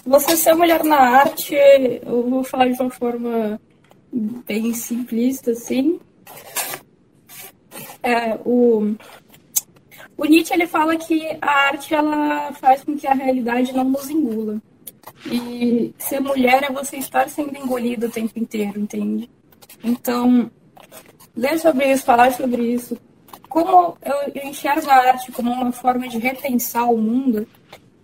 você 0.06 0.36
ser 0.36 0.54
mulher 0.54 0.84
na 0.84 0.98
arte, 0.98 1.54
eu 1.54 2.30
vou 2.30 2.44
falar 2.44 2.68
de 2.68 2.80
uma 2.80 2.90
forma 2.90 3.60
bem 4.12 4.72
simplista, 4.72 5.50
assim. 5.50 5.98
É, 8.02 8.38
o, 8.44 8.94
o 10.16 10.24
Nietzsche 10.24 10.54
ele 10.54 10.66
fala 10.68 10.96
que 10.96 11.36
a 11.40 11.50
arte 11.50 11.92
ela 11.92 12.52
faz 12.52 12.84
com 12.84 12.96
que 12.96 13.06
a 13.06 13.14
realidade 13.14 13.74
não 13.74 13.84
nos 13.84 14.08
engula. 14.08 14.62
E 15.26 15.92
ser 15.98 16.20
mulher 16.20 16.62
é 16.62 16.72
você 16.72 16.98
estar 16.98 17.28
sendo 17.28 17.56
engolido 17.58 18.06
o 18.06 18.10
tempo 18.10 18.38
inteiro, 18.38 18.78
entende? 18.78 19.28
Então, 19.82 20.48
ler 21.34 21.58
sobre 21.58 21.90
isso, 21.90 22.04
falar 22.04 22.32
sobre 22.32 22.62
isso, 22.62 22.96
como 23.48 23.98
eu, 24.04 24.32
eu 24.34 24.48
enxergo 24.48 24.88
a 24.88 24.94
arte 24.94 25.32
como 25.32 25.50
uma 25.50 25.72
forma 25.72 26.06
de 26.08 26.18
repensar 26.18 26.88
o 26.90 26.96
mundo, 26.96 27.46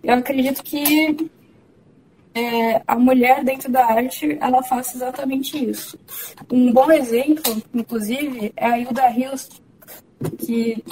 eu 0.03 0.13
acredito 0.13 0.61
que 0.61 1.31
é, 2.35 2.81
a 2.87 2.95
mulher 2.97 3.43
dentro 3.43 3.71
da 3.71 3.85
arte 3.85 4.37
ela 4.41 4.63
faz 4.63 4.95
exatamente 4.95 5.69
isso. 5.69 5.97
Um 6.51 6.71
bom 6.71 6.91
exemplo, 6.91 7.61
inclusive, 7.73 8.51
é 8.55 8.65
a 8.65 8.77
Hilda 8.79 9.09
Hilst, 9.09 9.61
que 10.39 10.83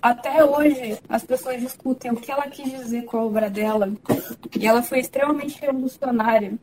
até 0.00 0.44
hoje 0.44 0.98
as 1.08 1.24
pessoas 1.24 1.60
discutem 1.60 2.12
o 2.12 2.16
que 2.16 2.30
ela 2.30 2.46
quis 2.48 2.70
dizer 2.70 3.04
com 3.04 3.16
a 3.16 3.24
obra 3.24 3.50
dela, 3.50 3.92
e 4.58 4.66
ela 4.66 4.82
foi 4.82 5.00
extremamente 5.00 5.60
revolucionária. 5.60 6.54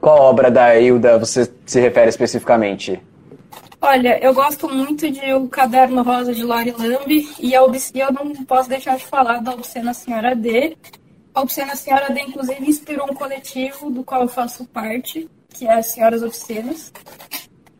Qual 0.00 0.18
obra 0.18 0.50
da 0.50 0.78
Hilda 0.78 1.18
você 1.18 1.50
se 1.66 1.80
refere 1.80 2.08
especificamente? 2.08 3.00
Olha, 3.82 4.22
eu 4.22 4.34
gosto 4.34 4.68
muito 4.68 5.10
de 5.10 5.32
O 5.32 5.48
Caderno 5.48 6.02
Rosa 6.02 6.34
de 6.34 6.42
Lori 6.42 6.70
Lamb 6.70 7.28
e, 7.40 7.54
a 7.56 7.60
e 7.94 8.00
eu 8.00 8.12
não 8.12 8.44
posso 8.44 8.68
deixar 8.68 8.98
de 8.98 9.06
falar 9.06 9.40
da 9.40 9.52
Obscena 9.52 9.94
Senhora 9.94 10.36
D. 10.36 10.76
A 11.34 11.40
Obscena 11.40 11.74
Senhora 11.74 12.12
D, 12.12 12.20
inclusive, 12.20 12.68
inspirou 12.68 13.10
um 13.10 13.14
coletivo 13.14 13.90
do 13.90 14.04
qual 14.04 14.22
eu 14.22 14.28
faço 14.28 14.66
parte, 14.66 15.26
que 15.48 15.66
é 15.66 15.78
as 15.78 15.86
Senhoras 15.86 16.22
Obscenas. 16.22 16.92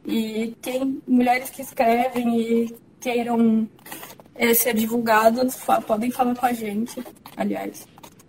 E 0.07 0.57
tem 0.63 1.03
mulheres 1.07 1.51
que 1.51 1.61
escrevem 1.61 2.41
e 2.41 2.77
queiram 2.99 3.69
é, 4.35 4.55
ser 4.55 4.73
divulgadas, 4.75 5.63
podem 5.87 6.11
falar 6.11 6.35
com 6.35 6.47
a 6.47 6.53
gente, 6.55 7.05
aliás. 7.37 7.87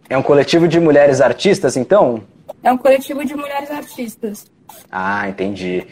É 0.10 0.18
um 0.18 0.24
coletivo 0.24 0.68
de 0.68 0.78
mulheres 0.78 1.22
artistas, 1.22 1.78
então? 1.78 2.22
É 2.62 2.70
um 2.70 2.78
coletivo 2.78 3.24
de 3.24 3.34
mulheres 3.34 3.72
artistas. 3.72 4.46
Ah, 4.92 5.30
entendi. 5.30 5.88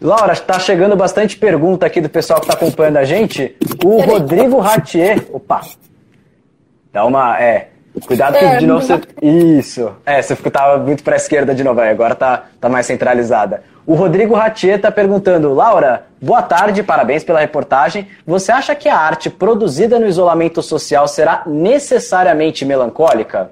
Laura, 0.00 0.32
está 0.32 0.58
chegando 0.60 0.94
bastante 0.94 1.36
pergunta 1.36 1.84
aqui 1.84 2.00
do 2.00 2.08
pessoal 2.08 2.40
que 2.40 2.46
está 2.46 2.54
acompanhando 2.54 2.98
a 2.98 3.04
gente. 3.04 3.56
O 3.84 4.00
Rodrigo 4.00 4.58
Ratier. 4.58 5.26
Opa! 5.32 5.60
Dá 6.92 7.04
uma. 7.04 7.40
É. 7.40 7.70
Cuidado 8.06 8.38
que 8.38 8.44
é, 8.44 8.58
de 8.58 8.66
novo 8.66 8.86
você. 8.86 9.00
Isso. 9.20 9.92
É, 10.06 10.22
você 10.22 10.34
estava 10.34 10.78
muito 10.78 11.02
para 11.02 11.14
a 11.14 11.16
esquerda 11.16 11.52
de 11.52 11.64
novo, 11.64 11.80
agora 11.80 12.14
tá, 12.14 12.44
tá 12.60 12.68
mais 12.68 12.86
centralizada. 12.86 13.64
O 13.84 13.94
Rodrigo 13.94 14.34
Ratier 14.34 14.76
está 14.76 14.92
perguntando: 14.92 15.52
Laura, 15.52 16.06
boa 16.22 16.42
tarde, 16.42 16.82
parabéns 16.82 17.24
pela 17.24 17.40
reportagem. 17.40 18.06
Você 18.24 18.52
acha 18.52 18.74
que 18.76 18.88
a 18.88 18.96
arte 18.96 19.28
produzida 19.28 19.98
no 19.98 20.06
isolamento 20.06 20.62
social 20.62 21.08
será 21.08 21.42
necessariamente 21.44 22.64
melancólica? 22.64 23.50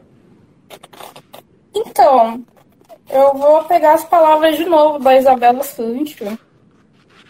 Então, 1.75 2.45
eu 3.08 3.34
vou 3.34 3.64
pegar 3.64 3.94
as 3.94 4.04
palavras 4.04 4.56
de 4.56 4.64
novo 4.64 4.98
da 4.98 5.16
Isabela 5.16 5.62
Sancho, 5.62 6.38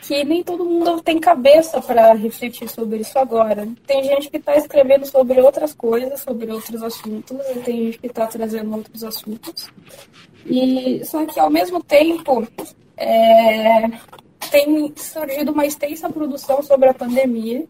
que 0.02 0.24
nem 0.24 0.42
todo 0.42 0.64
mundo 0.64 1.02
tem 1.02 1.18
cabeça 1.18 1.80
para 1.80 2.12
refletir 2.14 2.68
sobre 2.68 2.98
isso 2.98 3.18
agora. 3.18 3.68
Tem 3.86 4.04
gente 4.04 4.30
que 4.30 4.36
está 4.36 4.56
escrevendo 4.56 5.04
sobre 5.04 5.40
outras 5.40 5.74
coisas, 5.74 6.20
sobre 6.20 6.50
outros 6.50 6.82
assuntos, 6.82 7.36
e 7.54 7.60
tem 7.60 7.76
gente 7.86 7.98
que 7.98 8.06
está 8.06 8.26
trazendo 8.26 8.74
outros 8.74 9.02
assuntos. 9.02 9.70
E 10.44 11.04
só 11.04 11.26
que 11.26 11.40
ao 11.40 11.50
mesmo 11.50 11.82
tempo 11.82 12.46
é, 12.96 13.88
tem 14.50 14.92
surgido 14.96 15.52
uma 15.52 15.66
extensa 15.66 16.08
produção 16.08 16.62
sobre 16.62 16.88
a 16.88 16.94
pandemia. 16.94 17.64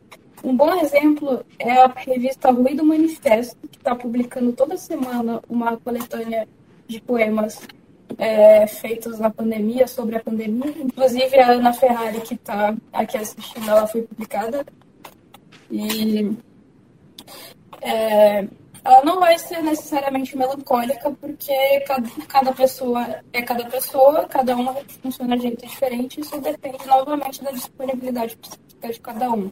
Um 0.45 0.55
bom 0.55 0.75
exemplo 0.75 1.45
é 1.59 1.73
a 1.73 1.87
revista 1.87 2.51
Ruído 2.51 2.85
Manifesto, 2.85 3.57
que 3.69 3.79
está 3.79 3.95
publicando 3.95 4.53
toda 4.53 4.77
semana 4.77 5.43
uma 5.49 5.77
coletânea 5.79 6.47
de 6.87 7.01
poemas 7.01 7.61
é, 8.19 8.67
feitos 8.67 9.19
na 9.19 9.31
pandemia, 9.31 9.87
sobre 9.87 10.17
a 10.17 10.21
pandemia. 10.21 10.73
Inclusive 10.79 11.39
a 11.39 11.53
Ana 11.53 11.73
Ferrari, 11.73 12.21
que 12.21 12.35
está 12.35 12.75
aqui 12.93 13.19
assistindo, 13.19 13.69
ela 13.69 13.87
foi 13.87 14.03
publicada. 14.03 14.65
E 15.71 16.37
é, 17.81 18.47
ela 18.85 19.05
não 19.05 19.19
vai 19.19 19.37
ser 19.39 19.63
necessariamente 19.63 20.37
melancólica, 20.37 21.11
porque 21.21 21.81
cada, 21.81 22.09
cada 22.29 22.53
pessoa 22.53 23.21
é 23.33 23.43
cada 23.43 23.65
pessoa, 23.67 24.27
cada 24.29 24.55
uma 24.55 24.75
funciona 25.03 25.37
de 25.37 25.43
jeito 25.43 25.67
diferente, 25.67 26.21
isso 26.21 26.41
depende 26.41 26.87
novamente 26.87 27.43
da 27.43 27.51
disponibilidade 27.51 28.37
psíquica 28.37 28.93
de 28.93 29.01
cada 29.01 29.31
um. 29.33 29.51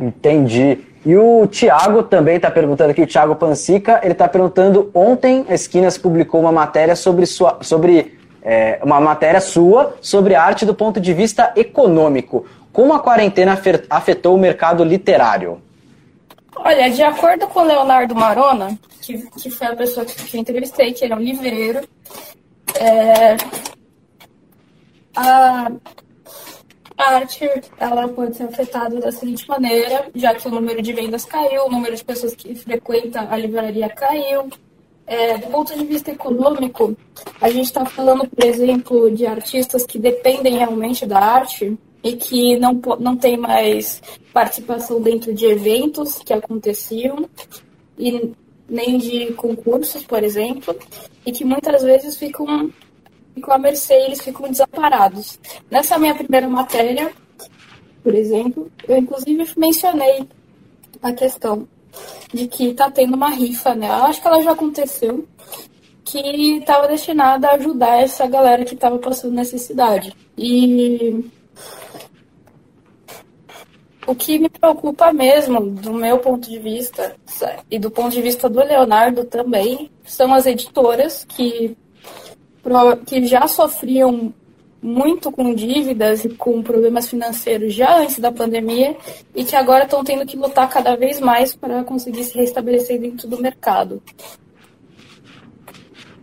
Entendi. 0.00 0.78
E 1.04 1.16
o 1.16 1.46
Thiago 1.46 2.02
também 2.02 2.36
está 2.36 2.50
perguntando 2.50 2.90
aqui, 2.90 3.02
o 3.02 3.06
Thiago 3.06 3.34
Pansica, 3.36 4.00
ele 4.02 4.12
está 4.12 4.28
perguntando, 4.28 4.90
ontem 4.94 5.46
a 5.48 5.54
Esquinas 5.54 5.96
publicou 5.96 6.40
uma 6.40 6.52
matéria 6.52 6.94
sobre, 6.94 7.24
sua, 7.26 7.58
sobre 7.62 8.18
é, 8.42 8.78
uma 8.82 9.00
matéria 9.00 9.40
sua 9.40 9.96
sobre 10.00 10.34
arte 10.34 10.64
do 10.64 10.74
ponto 10.74 11.00
de 11.00 11.12
vista 11.14 11.52
econômico. 11.56 12.46
Como 12.72 12.92
a 12.92 13.00
quarentena 13.00 13.58
afetou 13.88 14.34
o 14.34 14.38
mercado 14.38 14.84
literário? 14.84 15.60
Olha, 16.56 16.90
de 16.90 17.02
acordo 17.02 17.46
com 17.46 17.60
o 17.60 17.64
Leonardo 17.64 18.14
Marona, 18.14 18.78
que, 19.00 19.18
que 19.38 19.50
foi 19.50 19.66
a 19.68 19.76
pessoa 19.76 20.04
que 20.04 20.36
eu 20.36 20.40
entrevistei, 20.40 20.92
que 20.92 21.04
ele 21.04 21.14
é 21.14 21.16
um 21.16 21.20
livreiro, 21.20 21.80
é, 22.78 23.36
a, 25.16 25.72
a 27.00 27.16
arte 27.16 27.48
ela 27.78 28.06
pode 28.08 28.36
ser 28.36 28.44
afetada 28.44 29.00
da 29.00 29.10
seguinte 29.10 29.48
maneira, 29.48 30.10
já 30.14 30.34
que 30.34 30.46
o 30.46 30.50
número 30.50 30.82
de 30.82 30.92
vendas 30.92 31.24
caiu, 31.24 31.64
o 31.64 31.70
número 31.70 31.96
de 31.96 32.04
pessoas 32.04 32.34
que 32.34 32.54
frequentam 32.54 33.26
a 33.30 33.36
livraria 33.36 33.88
caiu. 33.88 34.48
É, 35.06 35.38
do 35.38 35.48
ponto 35.48 35.76
de 35.76 35.84
vista 35.84 36.12
econômico, 36.12 36.96
a 37.40 37.50
gente 37.50 37.64
está 37.64 37.84
falando, 37.84 38.28
por 38.28 38.44
exemplo, 38.44 39.10
de 39.10 39.26
artistas 39.26 39.84
que 39.84 39.98
dependem 39.98 40.58
realmente 40.58 41.04
da 41.04 41.18
arte 41.18 41.76
e 42.04 42.12
que 42.12 42.56
não, 42.58 42.80
não 43.00 43.16
tem 43.16 43.36
mais 43.36 44.00
participação 44.32 45.00
dentro 45.00 45.34
de 45.34 45.46
eventos 45.46 46.18
que 46.18 46.32
aconteciam 46.32 47.28
e 47.98 48.32
nem 48.68 48.98
de 48.98 49.32
concursos, 49.32 50.04
por 50.04 50.22
exemplo, 50.22 50.76
e 51.26 51.32
que 51.32 51.44
muitas 51.44 51.82
vezes 51.82 52.16
ficam 52.16 52.70
ficam 53.34 53.54
à 53.54 53.58
mercê, 53.58 53.94
eles 53.94 54.20
ficam 54.20 54.50
desamparados. 54.50 55.38
Nessa 55.70 55.98
minha 55.98 56.14
primeira 56.14 56.48
matéria, 56.48 57.12
por 58.02 58.14
exemplo, 58.14 58.70
eu 58.88 58.96
inclusive 58.98 59.46
mencionei 59.56 60.28
a 61.02 61.12
questão 61.12 61.68
de 62.32 62.46
que 62.46 62.68
está 62.68 62.90
tendo 62.90 63.14
uma 63.14 63.30
rifa, 63.30 63.74
né? 63.74 63.88
Eu 63.88 64.04
acho 64.04 64.20
que 64.20 64.28
ela 64.28 64.42
já 64.42 64.52
aconteceu, 64.52 65.26
que 66.04 66.18
estava 66.58 66.88
destinada 66.88 67.48
a 67.48 67.54
ajudar 67.54 68.02
essa 68.02 68.26
galera 68.26 68.64
que 68.64 68.74
estava 68.74 68.98
passando 68.98 69.34
necessidade. 69.34 70.14
E 70.36 71.30
o 74.06 74.14
que 74.14 74.38
me 74.38 74.48
preocupa 74.48 75.12
mesmo, 75.12 75.60
do 75.60 75.92
meu 75.92 76.18
ponto 76.18 76.48
de 76.48 76.58
vista, 76.58 77.14
e 77.70 77.78
do 77.78 77.90
ponto 77.90 78.10
de 78.10 78.22
vista 78.22 78.48
do 78.48 78.58
Leonardo 78.58 79.24
também, 79.24 79.90
são 80.04 80.32
as 80.32 80.46
editoras 80.46 81.24
que 81.24 81.76
que 83.06 83.26
já 83.26 83.46
sofriam 83.46 84.32
muito 84.82 85.30
com 85.30 85.54
dívidas 85.54 86.24
e 86.24 86.30
com 86.30 86.62
problemas 86.62 87.08
financeiros 87.08 87.74
já 87.74 87.98
antes 87.98 88.18
da 88.18 88.32
pandemia 88.32 88.96
e 89.34 89.44
que 89.44 89.54
agora 89.54 89.84
estão 89.84 90.02
tendo 90.02 90.24
que 90.24 90.36
lutar 90.36 90.68
cada 90.70 90.96
vez 90.96 91.20
mais 91.20 91.54
para 91.54 91.84
conseguir 91.84 92.24
se 92.24 92.36
restabelecer 92.36 92.98
dentro 92.98 93.28
do 93.28 93.40
mercado. 93.40 94.02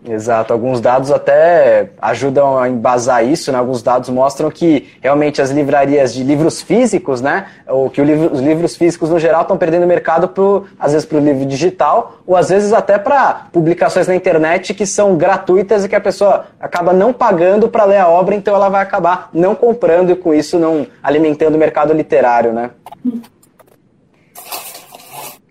Exato, 0.10 0.54
alguns 0.54 0.80
dados 0.80 1.12
até 1.12 1.90
ajudam 2.02 2.58
a 2.58 2.70
embasar 2.70 3.26
isso, 3.26 3.52
né? 3.52 3.58
Alguns 3.58 3.84
dados 3.84 4.10
mostram 4.10 4.50
que 4.50 4.88
realmente 5.02 5.42
as 5.42 5.52
livrarias 5.52 6.14
de 6.14 6.24
livros 6.24 6.62
físicos, 6.62 7.22
né? 7.22 7.48
Ou 7.68 7.90
que 7.90 8.02
livro, 8.02 8.34
os 8.34 8.40
livros 8.40 8.78
físicos 8.78 9.10
no 9.10 9.20
geral 9.20 9.42
estão 9.42 9.58
perdendo 9.58 9.86
mercado 9.86 10.30
pro, 10.30 10.66
às 10.80 10.94
vezes 10.94 11.06
para 11.06 11.18
o 11.18 11.22
livro 11.22 11.46
digital, 11.46 12.20
ou 12.26 12.38
às 12.38 12.48
vezes 12.50 12.72
até 12.72 12.98
para 12.98 13.48
publicações 13.52 14.08
na 14.08 14.16
internet 14.16 14.74
que 14.74 14.86
são 14.86 15.18
gratuitas 15.18 15.84
e 15.84 15.90
que 15.90 15.96
a 15.96 16.02
pessoa 16.02 16.46
acaba 16.58 16.94
não 16.94 17.12
pagando 17.12 17.68
para 17.68 17.84
ler 17.84 17.98
a 17.98 18.08
obra, 18.08 18.34
então 18.34 18.56
ela 18.56 18.70
vai 18.70 18.82
acabar 18.82 19.30
não 19.34 19.56
comprando 19.56 20.10
e 20.12 20.16
com 20.16 20.34
isso 20.34 20.58
não 20.58 20.88
alimentando 21.04 21.56
o 21.56 21.60
mercado 21.60 21.92
literário, 21.94 22.54
né? 22.54 22.72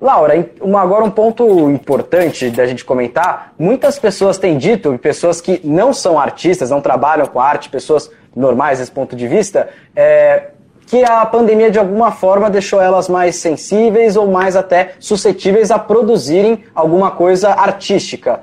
Laura, 0.00 0.46
uma, 0.60 0.82
agora 0.82 1.04
um 1.04 1.10
ponto 1.10 1.70
importante 1.70 2.50
da 2.50 2.66
gente 2.66 2.84
comentar. 2.84 3.54
Muitas 3.58 3.98
pessoas 3.98 4.36
têm 4.36 4.58
dito, 4.58 4.98
pessoas 4.98 5.40
que 5.40 5.60
não 5.64 5.92
são 5.92 6.18
artistas, 6.18 6.70
não 6.70 6.82
trabalham 6.82 7.26
com 7.26 7.40
arte, 7.40 7.70
pessoas 7.70 8.10
normais 8.34 8.78
desse 8.78 8.90
ponto 8.90 9.16
de 9.16 9.26
vista, 9.26 9.70
é, 9.94 10.48
que 10.86 11.02
a 11.02 11.24
pandemia 11.24 11.70
de 11.70 11.78
alguma 11.78 12.12
forma 12.12 12.50
deixou 12.50 12.80
elas 12.80 13.08
mais 13.08 13.36
sensíveis 13.36 14.16
ou 14.16 14.30
mais 14.30 14.54
até 14.54 14.92
suscetíveis 15.00 15.70
a 15.70 15.78
produzirem 15.78 16.64
alguma 16.74 17.10
coisa 17.10 17.50
artística. 17.50 18.42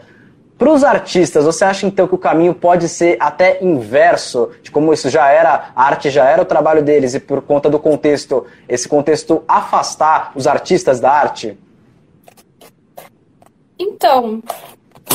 Para 0.64 0.72
os 0.72 0.84
artistas, 0.86 1.44
você 1.44 1.66
acha 1.66 1.86
então 1.86 2.08
que 2.08 2.16
o 2.16 2.18
caminho 2.18 2.56
pode 2.56 2.88
ser 2.88 3.18
até 3.20 3.62
inverso, 3.62 4.50
de 4.64 4.72
como 4.72 4.94
isso 4.94 5.10
já 5.10 5.28
era, 5.28 5.74
a 5.76 5.84
arte 5.84 6.10
já 6.10 6.24
era 6.24 6.42
o 6.42 6.46
trabalho 6.46 6.82
deles 6.82 7.14
e 7.14 7.20
por 7.20 7.42
conta 7.42 7.70
do 7.70 7.78
contexto, 7.78 8.46
esse 8.70 8.88
contexto 8.88 9.44
afastar 9.46 10.32
os 10.34 10.48
artistas 10.48 11.02
da 11.02 11.12
arte? 11.12 11.58
Então, 13.78 14.42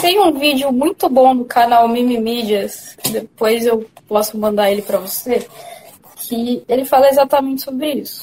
tem 0.03 0.21
um 0.21 0.39
vídeo 0.39 0.71
muito 0.71 1.09
bom 1.09 1.33
no 1.33 1.47
canal 1.47 1.89
Mimimídias, 1.89 2.95
depois 3.11 3.65
eu 3.65 3.87
posso 4.07 4.37
mandar 4.37 4.71
ele 4.71 4.83
para 4.83 4.99
você, 4.99 5.49
que 6.19 6.63
ele 6.69 6.85
fala 6.85 7.09
exatamente 7.09 7.63
sobre 7.63 7.91
isso 7.91 8.23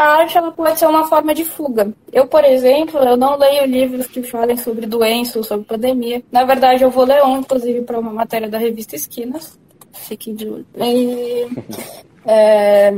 a 0.00 0.20
arte 0.20 0.38
ela 0.38 0.50
pode 0.50 0.78
ser 0.78 0.86
uma 0.86 1.06
forma 1.06 1.34
de 1.34 1.44
fuga. 1.44 1.92
Eu, 2.10 2.26
por 2.26 2.42
exemplo, 2.42 2.98
eu 3.00 3.18
não 3.18 3.36
leio 3.36 3.66
livros 3.66 4.06
que 4.06 4.22
falem 4.22 4.56
sobre 4.56 4.86
doenças, 4.86 5.46
sobre 5.46 5.66
pandemia. 5.66 6.22
Na 6.32 6.42
verdade, 6.42 6.82
eu 6.82 6.90
vou 6.90 7.04
ler 7.04 7.22
um, 7.22 7.40
inclusive, 7.40 7.82
para 7.82 7.98
uma 7.98 8.10
matéria 8.10 8.48
da 8.48 8.56
revista 8.56 8.96
Esquinas. 8.96 9.58
Fiquem 9.92 10.34
de 10.34 10.48
olho. 10.48 10.66
E, 10.74 11.46
é, 12.24 12.94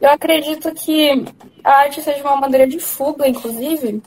eu 0.00 0.08
acredito 0.08 0.72
que 0.72 1.26
a 1.62 1.70
arte 1.80 2.00
seja 2.00 2.22
uma 2.22 2.36
maneira 2.36 2.66
de 2.66 2.80
fuga, 2.80 3.28
inclusive, 3.28 4.02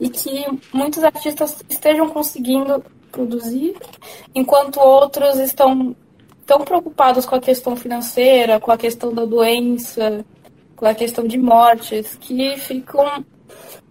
e 0.00 0.08
que 0.08 0.46
muitos 0.72 1.04
artistas 1.04 1.62
estejam 1.68 2.08
conseguindo 2.08 2.82
produzir, 3.12 3.76
enquanto 4.34 4.80
outros 4.80 5.38
estão 5.40 5.94
tão 6.46 6.62
preocupados 6.62 7.26
com 7.26 7.34
a 7.34 7.40
questão 7.40 7.76
financeira, 7.76 8.58
com 8.58 8.72
a 8.72 8.78
questão 8.78 9.12
da 9.12 9.26
doença, 9.26 10.24
com 10.78 10.86
a 10.86 10.94
questão 10.94 11.26
de 11.26 11.36
mortes, 11.36 12.16
que 12.20 12.56
ficam 12.56 13.24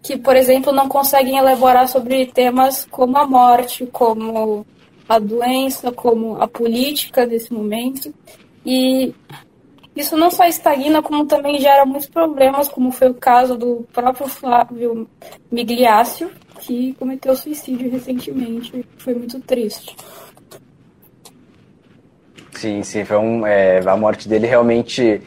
que, 0.02 0.18
por 0.18 0.38
exemplo, 0.38 0.72
não 0.72 0.88
conseguem 0.88 1.38
elaborar 1.38 1.86
sobre 1.88 2.28
temas 2.28 2.86
como 2.90 3.18
a 3.18 3.28
morte, 3.28 3.86
como 3.88 4.66
a 5.10 5.20
doença, 5.20 5.92
como 5.92 6.42
a 6.42 6.48
política 6.48 7.28
desse 7.28 7.52
momento. 7.52 8.14
E 8.66 9.14
isso 9.94 10.16
não 10.16 10.32
só 10.32 10.46
estagna, 10.46 11.02
como 11.02 11.26
também 11.26 11.60
gera 11.60 11.86
muitos 11.86 12.08
problemas, 12.08 12.70
como 12.70 12.90
foi 12.90 13.10
o 13.10 13.16
caso 13.16 13.58
do 13.58 13.86
próprio 13.92 14.30
Flávio 14.30 15.10
Migliaccio, 15.52 16.32
que 16.62 16.94
cometeu 16.94 17.36
suicídio 17.36 17.92
recentemente. 17.92 18.86
Foi 18.98 19.14
muito 19.14 19.42
triste. 19.42 19.94
Sim, 22.58 22.82
sim, 22.82 23.06
foi 23.06 23.18
um, 23.18 23.46
é, 23.46 23.84
a 23.86 23.96
morte 23.96 24.28
dele 24.28 24.48
realmente. 24.48 25.22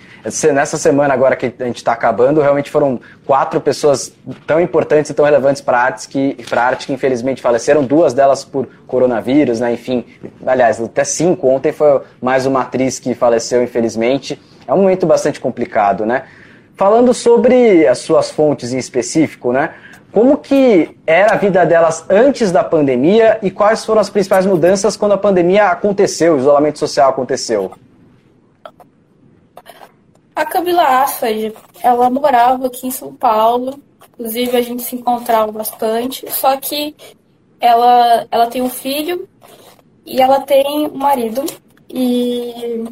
Nessa 0.53 0.77
semana 0.77 1.15
agora 1.15 1.37
que 1.37 1.55
a 1.61 1.65
gente 1.65 1.77
está 1.77 1.93
acabando, 1.93 2.41
realmente 2.41 2.69
foram 2.69 3.01
quatro 3.25 3.61
pessoas 3.61 4.13
tão 4.49 4.61
importantes 4.61 5.13
e 5.13 5.15
tão 5.15 5.25
relevantes 5.25 5.63
para 5.63 5.79
a 5.79 5.83
arte 5.83 6.09
que, 6.09 6.35
que 6.35 6.93
infelizmente 6.93 7.41
faleceram, 7.41 7.85
duas 7.85 8.13
delas 8.13 8.45
por 8.45 8.67
coronavírus, 8.85 9.61
né? 9.61 9.73
Enfim, 9.73 10.05
aliás, 10.45 10.81
até 10.81 11.05
cinco. 11.05 11.47
Ontem 11.47 11.71
foi 11.71 12.01
mais 12.21 12.47
uma 12.47 12.63
atriz 12.63 12.99
que 12.99 13.15
faleceu, 13.15 13.63
infelizmente. 13.63 14.37
É 14.67 14.75
um 14.75 14.79
momento 14.79 15.07
bastante 15.07 15.39
complicado, 15.39 16.05
né? 16.05 16.25
Falando 16.75 17.15
sobre 17.15 17.87
as 17.87 17.99
suas 17.99 18.29
fontes 18.29 18.73
em 18.73 18.79
específico, 18.79 19.53
né? 19.53 19.71
Como 20.13 20.39
que 20.39 20.97
era 21.07 21.35
a 21.35 21.37
vida 21.37 21.65
delas 21.65 22.05
antes 22.11 22.51
da 22.51 22.65
pandemia 22.65 23.39
e 23.43 23.51
quais 23.51 23.85
foram 23.85 24.01
as 24.01 24.11
principais 24.11 24.45
mudanças 24.45 24.97
quando 24.97 25.13
a 25.13 25.19
pandemia 25.19 25.67
aconteceu, 25.67 26.35
o 26.35 26.39
isolamento 26.39 26.79
social 26.79 27.11
aconteceu? 27.11 27.73
A 30.35 30.45
Camila 30.45 31.03
Assad, 31.03 31.53
ela 31.83 32.11
morava 32.11 32.67
aqui 32.67 32.89
em 32.89 32.91
São 32.91 33.15
Paulo, 33.15 33.79
inclusive 34.15 34.57
a 34.57 34.63
gente 34.63 34.83
se 34.83 34.97
encontrava 34.97 35.53
bastante, 35.53 36.31
só 36.33 36.57
que 36.57 36.97
ela, 37.61 38.27
ela 38.31 38.47
tem 38.47 38.63
um 38.63 38.71
filho 38.71 39.29
e 40.05 40.21
ela 40.21 40.41
tem 40.41 40.89
um 40.89 40.97
marido. 40.97 41.45
E 41.89 42.85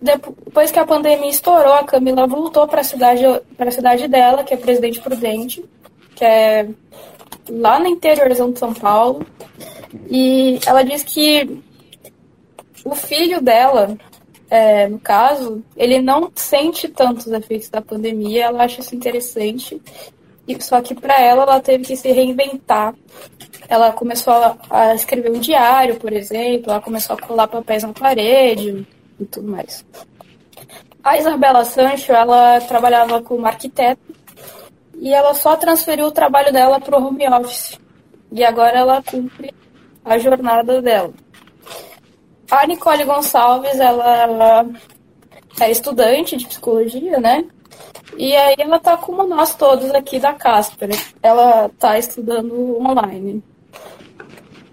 depois 0.00 0.70
que 0.70 0.78
a 0.78 0.86
pandemia 0.86 1.30
estourou, 1.30 1.72
a 1.72 1.84
Camila 1.84 2.26
voltou 2.26 2.66
para 2.68 2.82
a 2.82 2.84
cidade, 2.84 3.22
cidade 3.70 4.06
dela, 4.06 4.44
que 4.44 4.54
é 4.54 4.56
Presidente 4.56 5.00
Prudente, 5.00 5.64
que 6.16 6.24
é 6.24 6.66
lá 7.48 7.78
no 7.78 7.86
interiorzão 7.86 8.50
de 8.50 8.58
São 8.58 8.74
Paulo. 8.74 9.24
E 10.10 10.58
ela 10.66 10.82
diz 10.82 11.04
que 11.04 11.62
o 12.84 12.94
filho 12.94 13.40
dela, 13.40 13.96
é, 14.50 14.88
no 14.88 14.98
caso, 14.98 15.62
ele 15.76 16.00
não 16.00 16.32
sente 16.34 16.88
tantos 16.88 17.26
efeitos 17.28 17.68
da 17.68 17.80
pandemia, 17.80 18.46
ela 18.46 18.64
acha 18.64 18.80
isso 18.80 18.96
interessante. 18.96 19.80
E, 20.48 20.62
só 20.62 20.80
que 20.80 20.94
para 20.94 21.20
ela, 21.20 21.42
ela 21.42 21.60
teve 21.60 21.84
que 21.84 21.96
se 21.96 22.10
reinventar. 22.10 22.94
Ela 23.68 23.92
começou 23.92 24.32
a, 24.32 24.56
a, 24.70 24.94
escrever 24.94 25.30
um 25.32 25.40
diário, 25.40 25.96
por 25.96 26.12
exemplo, 26.12 26.70
ela 26.70 26.80
começou 26.80 27.16
a 27.16 27.20
colar 27.20 27.48
papéis 27.48 27.82
na 27.82 27.92
parede 27.92 28.86
e 29.18 29.24
tudo 29.24 29.50
mais. 29.50 29.84
A 31.02 31.18
Isabela 31.18 31.64
Sancho, 31.64 32.12
ela 32.12 32.60
trabalhava 32.60 33.20
como 33.22 33.46
arquiteta 33.46 34.00
e 34.98 35.12
ela 35.12 35.34
só 35.34 35.56
transferiu 35.56 36.06
o 36.06 36.12
trabalho 36.12 36.52
dela 36.52 36.80
para 36.80 36.98
o 36.98 37.06
home 37.06 37.28
office. 37.28 37.78
E 38.32 38.44
agora 38.44 38.78
ela 38.78 39.02
cumpre 39.02 39.54
a 40.04 40.18
jornada 40.18 40.80
dela. 40.80 41.12
A 42.50 42.66
Nicole 42.66 43.04
Gonçalves, 43.04 43.78
ela 43.78 44.66
é 45.60 45.70
estudante 45.70 46.36
de 46.36 46.46
psicologia, 46.46 47.18
né? 47.18 47.44
E 48.16 48.34
aí 48.34 48.56
ela 48.58 48.78
tá 48.78 48.96
como 48.96 49.26
nós 49.26 49.54
todos 49.54 49.90
aqui 49.90 50.18
da 50.18 50.32
Casper. 50.32 50.90
Ela 51.22 51.68
tá 51.78 51.98
estudando 51.98 52.78
online. 52.78 53.42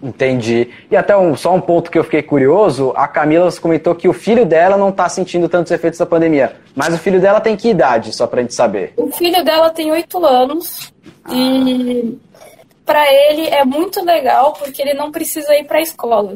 Entendi. 0.04 0.68
E 0.90 0.96
até 0.96 1.16
um, 1.16 1.34
só 1.34 1.54
um 1.54 1.60
ponto 1.62 1.90
que 1.90 1.98
eu 1.98 2.04
fiquei 2.04 2.22
curioso, 2.22 2.92
a 2.94 3.08
Camila 3.08 3.50
comentou 3.52 3.94
que 3.94 4.06
o 4.06 4.12
filho 4.12 4.44
dela 4.44 4.76
não 4.76 4.90
está 4.90 5.08
sentindo 5.08 5.48
tantos 5.48 5.72
efeitos 5.72 5.98
da 5.98 6.04
pandemia. 6.04 6.56
Mas 6.76 6.92
o 6.92 6.98
filho 6.98 7.18
dela 7.22 7.40
tem 7.40 7.56
que 7.56 7.70
idade, 7.70 8.14
só 8.14 8.26
pra 8.26 8.42
gente 8.42 8.52
saber? 8.52 8.92
O 8.98 9.10
filho 9.10 9.42
dela 9.42 9.70
tem 9.70 9.90
oito 9.90 10.22
anos 10.26 10.92
ah. 11.24 11.32
e 11.32 12.18
para 12.84 13.10
ele 13.10 13.48
é 13.48 13.64
muito 13.64 14.04
legal 14.04 14.52
porque 14.52 14.82
ele 14.82 14.92
não 14.92 15.10
precisa 15.10 15.54
ir 15.56 15.64
para 15.64 15.78
a 15.78 15.82
escola. 15.82 16.34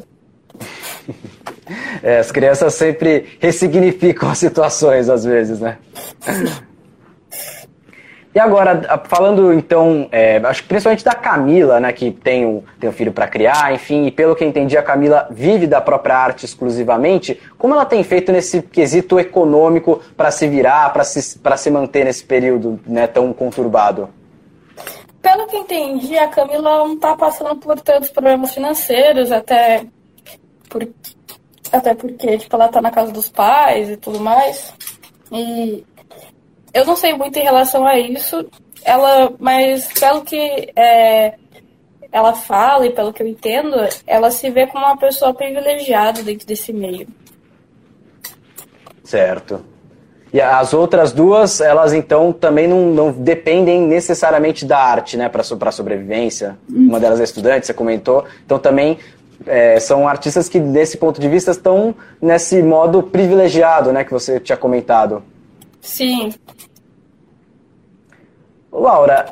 é, 2.02 2.20
as 2.20 2.32
crianças 2.32 2.72
sempre 2.72 3.36
ressignificam 3.38 4.30
as 4.30 4.38
situações 4.38 5.10
às 5.10 5.24
vezes, 5.24 5.60
né? 5.60 5.76
E 8.34 8.38
agora, 8.38 9.00
falando 9.04 9.52
então, 9.52 10.06
é, 10.12 10.36
acho 10.44 10.62
que 10.62 10.68
principalmente 10.68 11.04
da 11.04 11.14
Camila, 11.14 11.80
né, 11.80 11.92
que 11.92 12.10
tem 12.10 12.44
um, 12.44 12.62
tem 12.78 12.90
um 12.90 12.92
filho 12.92 13.12
para 13.12 13.26
criar, 13.26 13.72
enfim, 13.72 14.06
e 14.06 14.10
pelo 14.10 14.36
que 14.36 14.44
eu 14.44 14.48
entendi, 14.48 14.76
a 14.76 14.82
Camila 14.82 15.26
vive 15.30 15.66
da 15.66 15.80
própria 15.80 16.16
arte 16.16 16.44
exclusivamente. 16.44 17.40
Como 17.56 17.74
ela 17.74 17.86
tem 17.86 18.02
feito 18.04 18.30
nesse 18.30 18.60
quesito 18.60 19.18
econômico 19.18 20.02
para 20.16 20.30
se 20.30 20.46
virar, 20.46 20.92
para 20.92 21.04
se, 21.04 21.22
se 21.22 21.70
manter 21.70 22.04
nesse 22.04 22.22
período 22.22 22.78
né, 22.86 23.06
tão 23.06 23.32
conturbado? 23.32 24.10
Pelo 25.22 25.46
que 25.46 25.56
entendi, 25.56 26.16
a 26.18 26.28
Camila 26.28 26.78
não 26.78 26.94
está 26.94 27.16
passando 27.16 27.56
por 27.56 27.80
tantos 27.80 28.10
problemas 28.10 28.52
financeiros, 28.52 29.32
até, 29.32 29.84
por, 30.68 30.86
até 31.72 31.94
porque 31.94 32.38
tipo, 32.38 32.54
ela 32.54 32.66
está 32.66 32.80
na 32.80 32.90
casa 32.90 33.10
dos 33.10 33.28
pais 33.30 33.88
e 33.90 33.96
tudo 33.96 34.20
mais. 34.20 34.72
E 35.32 35.84
eu 36.78 36.84
não 36.84 36.96
sei 36.96 37.12
muito 37.12 37.36
em 37.38 37.42
relação 37.42 37.86
a 37.86 37.98
isso, 37.98 38.46
ela, 38.84 39.32
mas 39.38 39.88
pelo 39.98 40.22
que 40.22 40.72
é, 40.76 41.34
ela 42.12 42.32
fala 42.34 42.86
e 42.86 42.90
pelo 42.90 43.12
que 43.12 43.22
eu 43.22 43.26
entendo, 43.26 43.76
ela 44.06 44.30
se 44.30 44.48
vê 44.50 44.66
como 44.66 44.84
uma 44.84 44.96
pessoa 44.96 45.34
privilegiada 45.34 46.22
dentro 46.22 46.46
desse 46.46 46.72
meio. 46.72 47.06
Certo. 49.02 49.60
E 50.32 50.40
as 50.40 50.74
outras 50.74 51.12
duas, 51.12 51.60
elas 51.60 51.92
então 51.92 52.32
também 52.32 52.68
não, 52.68 52.86
não 52.86 53.10
dependem 53.10 53.80
necessariamente 53.82 54.64
da 54.64 54.78
arte, 54.78 55.16
né, 55.16 55.28
para 55.28 55.40
a 55.40 55.72
sobrevivência. 55.72 56.58
Hum. 56.70 56.88
Uma 56.88 57.00
delas 57.00 57.18
é 57.18 57.24
estudante, 57.24 57.66
você 57.66 57.72
comentou. 57.74 58.24
Então 58.44 58.58
também 58.58 58.98
é, 59.46 59.80
são 59.80 60.06
artistas 60.06 60.48
que, 60.48 60.60
desse 60.60 60.98
ponto 60.98 61.20
de 61.20 61.28
vista, 61.28 61.50
estão 61.50 61.94
nesse 62.20 62.62
modo 62.62 63.02
privilegiado, 63.02 63.90
né, 63.90 64.04
que 64.04 64.12
você 64.12 64.38
tinha 64.38 64.56
comentado. 64.56 65.22
Sim. 65.80 66.32
Laura, 68.70 69.26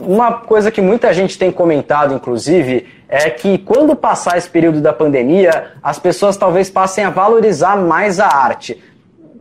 uma 0.00 0.32
coisa 0.40 0.70
que 0.70 0.80
muita 0.80 1.12
gente 1.12 1.38
tem 1.38 1.50
comentado, 1.50 2.14
inclusive, 2.14 2.86
é 3.08 3.30
que 3.30 3.58
quando 3.58 3.96
passar 3.96 4.38
esse 4.38 4.48
período 4.48 4.80
da 4.80 4.92
pandemia, 4.92 5.72
as 5.82 5.98
pessoas 5.98 6.36
talvez 6.36 6.70
passem 6.70 7.04
a 7.04 7.10
valorizar 7.10 7.76
mais 7.76 8.20
a 8.20 8.26
arte 8.26 8.80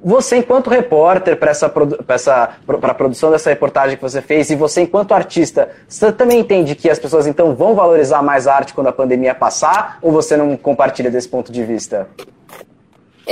você, 0.03 0.37
enquanto 0.37 0.69
repórter, 0.69 1.37
para 1.37 1.51
essa, 1.51 1.71
essa, 2.07 2.49
a 2.67 2.93
produção 2.93 3.29
dessa 3.29 3.51
reportagem 3.51 3.95
que 3.95 4.01
você 4.01 4.21
fez, 4.21 4.49
e 4.49 4.55
você, 4.55 4.81
enquanto 4.81 5.13
artista, 5.13 5.69
você 5.87 6.11
também 6.11 6.39
entende 6.39 6.75
que 6.75 6.89
as 6.89 6.97
pessoas 6.97 7.27
então 7.27 7.55
vão 7.55 7.75
valorizar 7.75 8.23
mais 8.23 8.47
a 8.47 8.55
arte 8.55 8.73
quando 8.73 8.87
a 8.87 8.91
pandemia 8.91 9.35
passar? 9.35 9.99
Ou 10.01 10.11
você 10.11 10.35
não 10.35 10.57
compartilha 10.57 11.11
desse 11.11 11.29
ponto 11.29 11.51
de 11.51 11.63
vista? 11.63 12.07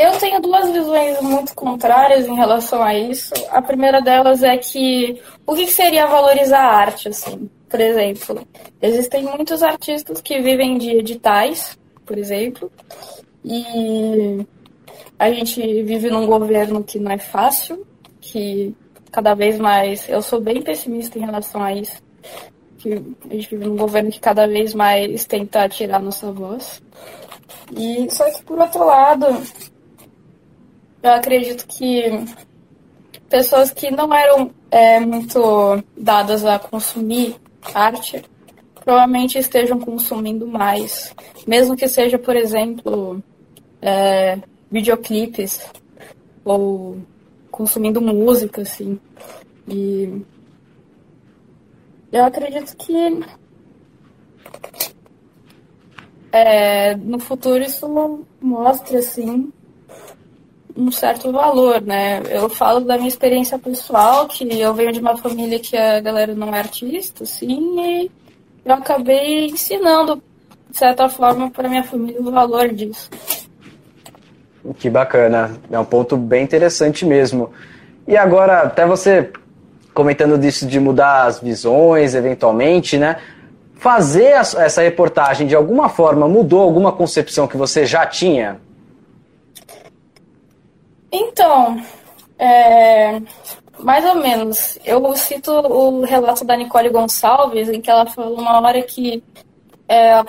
Eu 0.02 0.18
tenho 0.18 0.40
duas 0.40 0.72
visões 0.72 1.20
muito 1.20 1.54
contrárias 1.54 2.26
em 2.26 2.34
relação 2.34 2.82
a 2.82 2.98
isso. 2.98 3.34
A 3.50 3.62
primeira 3.62 4.02
delas 4.02 4.42
é 4.42 4.56
que 4.56 5.22
o 5.46 5.54
que 5.54 5.68
seria 5.68 6.08
valorizar 6.08 6.62
a 6.62 6.74
arte, 6.74 7.10
assim? 7.10 7.50
Por 7.68 7.82
exemplo, 7.82 8.48
existem 8.82 9.24
muitos 9.24 9.62
artistas 9.62 10.22
que 10.22 10.40
vivem 10.40 10.78
de 10.78 10.92
editais, 10.92 11.78
por 12.06 12.18
exemplo, 12.18 12.72
e 13.44 14.48
a 15.20 15.30
gente 15.34 15.62
vive 15.84 16.10
num 16.10 16.26
governo 16.26 16.82
que 16.82 16.98
não 16.98 17.12
é 17.12 17.18
fácil, 17.18 17.86
que 18.22 18.74
cada 19.12 19.34
vez 19.34 19.60
mais. 19.60 20.08
Eu 20.08 20.22
sou 20.22 20.40
bem 20.40 20.62
pessimista 20.62 21.20
em 21.20 21.26
relação 21.26 21.62
a 21.62 21.74
isso. 21.74 22.02
Que 22.78 22.94
a 23.30 23.34
gente 23.34 23.50
vive 23.50 23.66
num 23.66 23.76
governo 23.76 24.10
que 24.10 24.22
cada 24.22 24.48
vez 24.48 24.74
mais 24.74 25.26
tenta 25.26 25.68
tirar 25.68 26.00
nossa 26.00 26.32
voz. 26.32 26.82
E 27.76 28.10
só 28.10 28.32
que 28.32 28.42
por 28.44 28.58
outro 28.58 28.86
lado, 28.86 29.26
eu 31.02 31.12
acredito 31.12 31.66
que 31.68 32.26
pessoas 33.30 33.72
que 33.72 33.92
não 33.92 34.14
eram 34.14 34.52
é, 34.72 35.00
muito 35.00 35.84
dadas 35.98 36.46
a 36.46 36.60
consumir 36.60 37.36
arte 37.74 38.22
provavelmente 38.84 39.38
estejam 39.38 39.80
consumindo 39.80 40.48
mais. 40.48 41.14
Mesmo 41.48 41.76
que 41.76 41.88
seja, 41.88 42.18
por 42.18 42.36
exemplo, 42.36 43.22
é, 43.82 44.40
videoclipes 44.72 45.66
ou 46.44 46.98
consumindo 47.52 48.02
música, 48.02 48.62
assim. 48.62 49.00
E 49.68 50.22
eu 52.12 52.26
acredito 52.26 52.76
que 52.78 53.24
é, 56.32 56.96
no 56.96 57.20
futuro 57.20 57.64
isso 57.64 58.26
mostra, 58.42 59.00
assim, 59.00 59.52
um 60.80 60.92
certo 60.92 61.32
valor, 61.32 61.82
né? 61.82 62.22
Eu 62.30 62.48
falo 62.48 62.80
da 62.80 62.96
minha 62.96 63.10
experiência 63.10 63.60
pessoal, 63.60 64.28
que 64.28 64.44
eu 64.60 64.74
venho 64.74 64.94
de 64.94 65.00
uma 65.00 65.18
família 65.18 65.60
que 65.60 65.76
a 65.76 66.00
galera 66.00 66.34
não 66.34 66.56
é 66.56 66.60
artista, 66.60 67.24
assim, 67.24 67.80
e 67.80 68.12
eu 68.64 68.74
acabei 68.74 69.48
ensinando, 69.48 70.22
de 70.70 70.78
certa 70.78 71.10
forma, 71.10 71.52
para 71.52 71.68
minha 71.68 71.84
família 71.84 72.22
o 72.22 72.32
valor 72.32 72.70
disso. 72.70 73.10
Que 74.78 74.90
bacana, 74.90 75.52
é 75.70 75.78
um 75.78 75.86
ponto 75.86 76.16
bem 76.16 76.44
interessante 76.44 77.06
mesmo. 77.06 77.52
E 78.08 78.16
agora, 78.16 78.62
até 78.62 78.86
você 78.86 79.30
comentando 79.94 80.38
disso 80.38 80.66
de 80.66 80.80
mudar 80.80 81.26
as 81.26 81.40
visões, 81.40 82.16
eventualmente, 82.16 82.98
né? 82.98 83.18
Fazer 83.76 84.32
essa 84.32 84.82
reportagem 84.82 85.48
de 85.48 85.56
alguma 85.56 85.90
forma 85.90 86.28
mudou 86.28 86.62
alguma 86.62 86.92
concepção 86.92 87.48
que 87.48 87.58
você 87.58 87.86
já 87.86 88.06
tinha? 88.06 88.60
Então, 91.12 91.82
é, 92.38 93.20
mais 93.80 94.06
ou 94.06 94.16
menos. 94.16 94.78
Eu 94.86 95.16
cito 95.16 95.52
o 95.52 96.02
relato 96.02 96.46
da 96.46 96.56
Nicole 96.56 96.90
Gonçalves, 96.90 97.70
em 97.70 97.82
que 97.82 97.90
ela 97.90 98.06
falou 98.06 98.40
uma 98.40 98.60
hora 98.62 98.82
que 98.82 99.24
é, 99.88 100.14
a, 100.14 100.24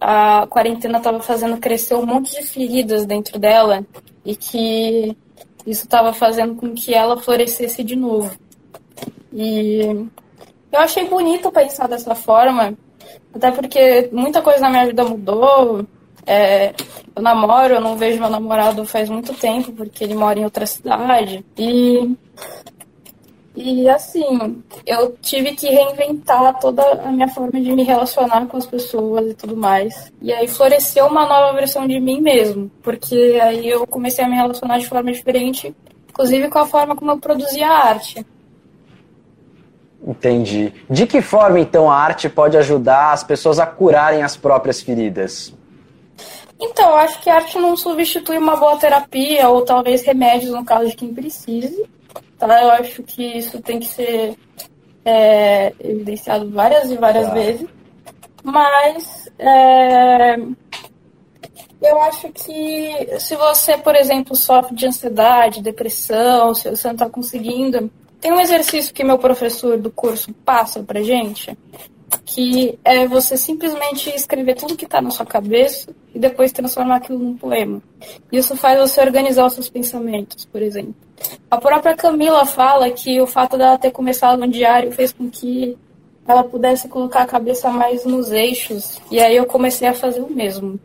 a 0.00 0.46
quarentena 0.46 0.98
estava 0.98 1.20
fazendo 1.20 1.58
crescer 1.58 1.94
um 1.94 2.06
monte 2.06 2.32
de 2.32 2.46
feridas 2.46 3.04
dentro 3.04 3.38
dela 3.38 3.84
e 4.24 4.34
que 4.34 5.16
isso 5.66 5.84
estava 5.84 6.12
fazendo 6.12 6.54
com 6.54 6.72
que 6.72 6.94
ela 6.94 7.16
florescesse 7.16 7.84
de 7.84 7.96
novo. 7.96 8.34
E 9.32 9.80
eu 10.72 10.80
achei 10.80 11.06
bonito 11.08 11.52
pensar 11.52 11.88
dessa 11.88 12.14
forma, 12.14 12.74
até 13.34 13.50
porque 13.50 14.08
muita 14.12 14.40
coisa 14.40 14.60
na 14.60 14.70
minha 14.70 14.86
vida 14.86 15.04
mudou. 15.04 15.86
É, 16.26 16.74
eu 17.14 17.22
namoro, 17.22 17.74
eu 17.74 17.80
não 17.80 17.96
vejo 17.96 18.20
meu 18.20 18.28
namorado 18.28 18.84
faz 18.84 19.08
muito 19.08 19.32
tempo, 19.34 19.72
porque 19.72 20.02
ele 20.02 20.14
mora 20.14 20.38
em 20.38 20.44
outra 20.44 20.66
cidade. 20.66 21.44
E 21.56 22.16
e 23.56 23.88
assim, 23.88 24.62
eu 24.86 25.16
tive 25.22 25.52
que 25.52 25.66
reinventar 25.66 26.60
toda 26.60 26.82
a 27.02 27.10
minha 27.10 27.26
forma 27.28 27.58
de 27.58 27.72
me 27.72 27.82
relacionar 27.84 28.46
com 28.46 28.58
as 28.58 28.66
pessoas 28.66 29.30
e 29.30 29.34
tudo 29.34 29.56
mais. 29.56 30.12
E 30.20 30.30
aí 30.30 30.46
floresceu 30.46 31.06
uma 31.06 31.26
nova 31.26 31.54
versão 31.54 31.88
de 31.88 31.98
mim 31.98 32.20
mesmo, 32.20 32.70
porque 32.82 33.40
aí 33.42 33.66
eu 33.66 33.86
comecei 33.86 34.22
a 34.22 34.28
me 34.28 34.36
relacionar 34.36 34.76
de 34.78 34.86
forma 34.86 35.10
diferente, 35.10 35.74
inclusive 36.10 36.50
com 36.50 36.58
a 36.58 36.66
forma 36.66 36.94
como 36.94 37.12
eu 37.12 37.18
produzia 37.18 37.66
a 37.66 37.88
arte. 37.88 38.26
Entendi. 40.06 40.74
De 40.90 41.06
que 41.06 41.22
forma 41.22 41.58
então 41.58 41.90
a 41.90 41.96
arte 41.96 42.28
pode 42.28 42.58
ajudar 42.58 43.14
as 43.14 43.24
pessoas 43.24 43.58
a 43.58 43.64
curarem 43.66 44.22
as 44.22 44.36
próprias 44.36 44.82
feridas? 44.82 45.54
Então, 46.58 46.90
eu 46.90 46.96
acho 46.96 47.20
que 47.20 47.28
a 47.28 47.36
arte 47.36 47.58
não 47.58 47.76
substitui 47.76 48.38
uma 48.38 48.56
boa 48.56 48.76
terapia 48.78 49.48
ou 49.48 49.64
talvez 49.64 50.02
remédios 50.02 50.52
no 50.52 50.64
caso 50.64 50.88
de 50.88 50.96
quem 50.96 51.12
precise 51.12 51.86
Tá? 52.38 52.62
Eu 52.62 52.70
acho 52.70 53.02
que 53.02 53.38
isso 53.38 53.60
tem 53.62 53.80
que 53.80 53.86
ser 53.86 54.36
é, 55.04 55.72
evidenciado 55.80 56.50
várias 56.50 56.90
e 56.90 56.96
várias 56.96 57.32
vezes. 57.32 57.66
Mas 58.42 59.30
é, 59.38 60.36
eu 61.82 62.00
acho 62.02 62.28
que 62.30 63.18
se 63.18 63.34
você, 63.36 63.76
por 63.78 63.96
exemplo, 63.96 64.36
sofre 64.36 64.74
de 64.74 64.86
ansiedade, 64.86 65.62
depressão, 65.62 66.54
se 66.54 66.70
você 66.70 66.88
não 66.88 66.94
está 66.94 67.08
conseguindo, 67.08 67.90
tem 68.20 68.32
um 68.32 68.40
exercício 68.40 68.94
que 68.94 69.02
meu 69.02 69.18
professor 69.18 69.78
do 69.78 69.90
curso 69.90 70.32
passa 70.44 70.82
pra 70.82 71.02
gente, 71.02 71.56
que 72.24 72.78
é 72.84 73.06
você 73.06 73.36
simplesmente 73.36 74.10
escrever 74.14 74.54
tudo 74.54 74.76
que 74.76 74.84
está 74.84 75.00
na 75.00 75.10
sua 75.10 75.26
cabeça 75.26 75.90
e 76.14 76.18
depois 76.18 76.52
transformar 76.52 76.96
aquilo 76.96 77.18
num 77.18 77.36
poema. 77.36 77.82
Isso 78.30 78.56
faz 78.56 78.78
você 78.78 79.00
organizar 79.00 79.46
os 79.46 79.54
seus 79.54 79.68
pensamentos, 79.68 80.44
por 80.44 80.62
exemplo. 80.62 80.94
A 81.50 81.58
própria 81.58 81.96
Camila 81.96 82.44
fala 82.46 82.90
que 82.90 83.20
o 83.20 83.26
fato 83.26 83.56
dela 83.56 83.78
ter 83.78 83.90
começado 83.90 84.42
um 84.42 84.48
diário 84.48 84.92
fez 84.92 85.12
com 85.12 85.30
que 85.30 85.76
ela 86.26 86.44
pudesse 86.44 86.88
colocar 86.88 87.22
a 87.22 87.26
cabeça 87.26 87.70
mais 87.70 88.04
nos 88.04 88.32
eixos. 88.32 89.00
E 89.10 89.20
aí 89.20 89.36
eu 89.36 89.46
comecei 89.46 89.88
a 89.88 89.94
fazer 89.94 90.20
o 90.20 90.30
mesmo. 90.30 90.78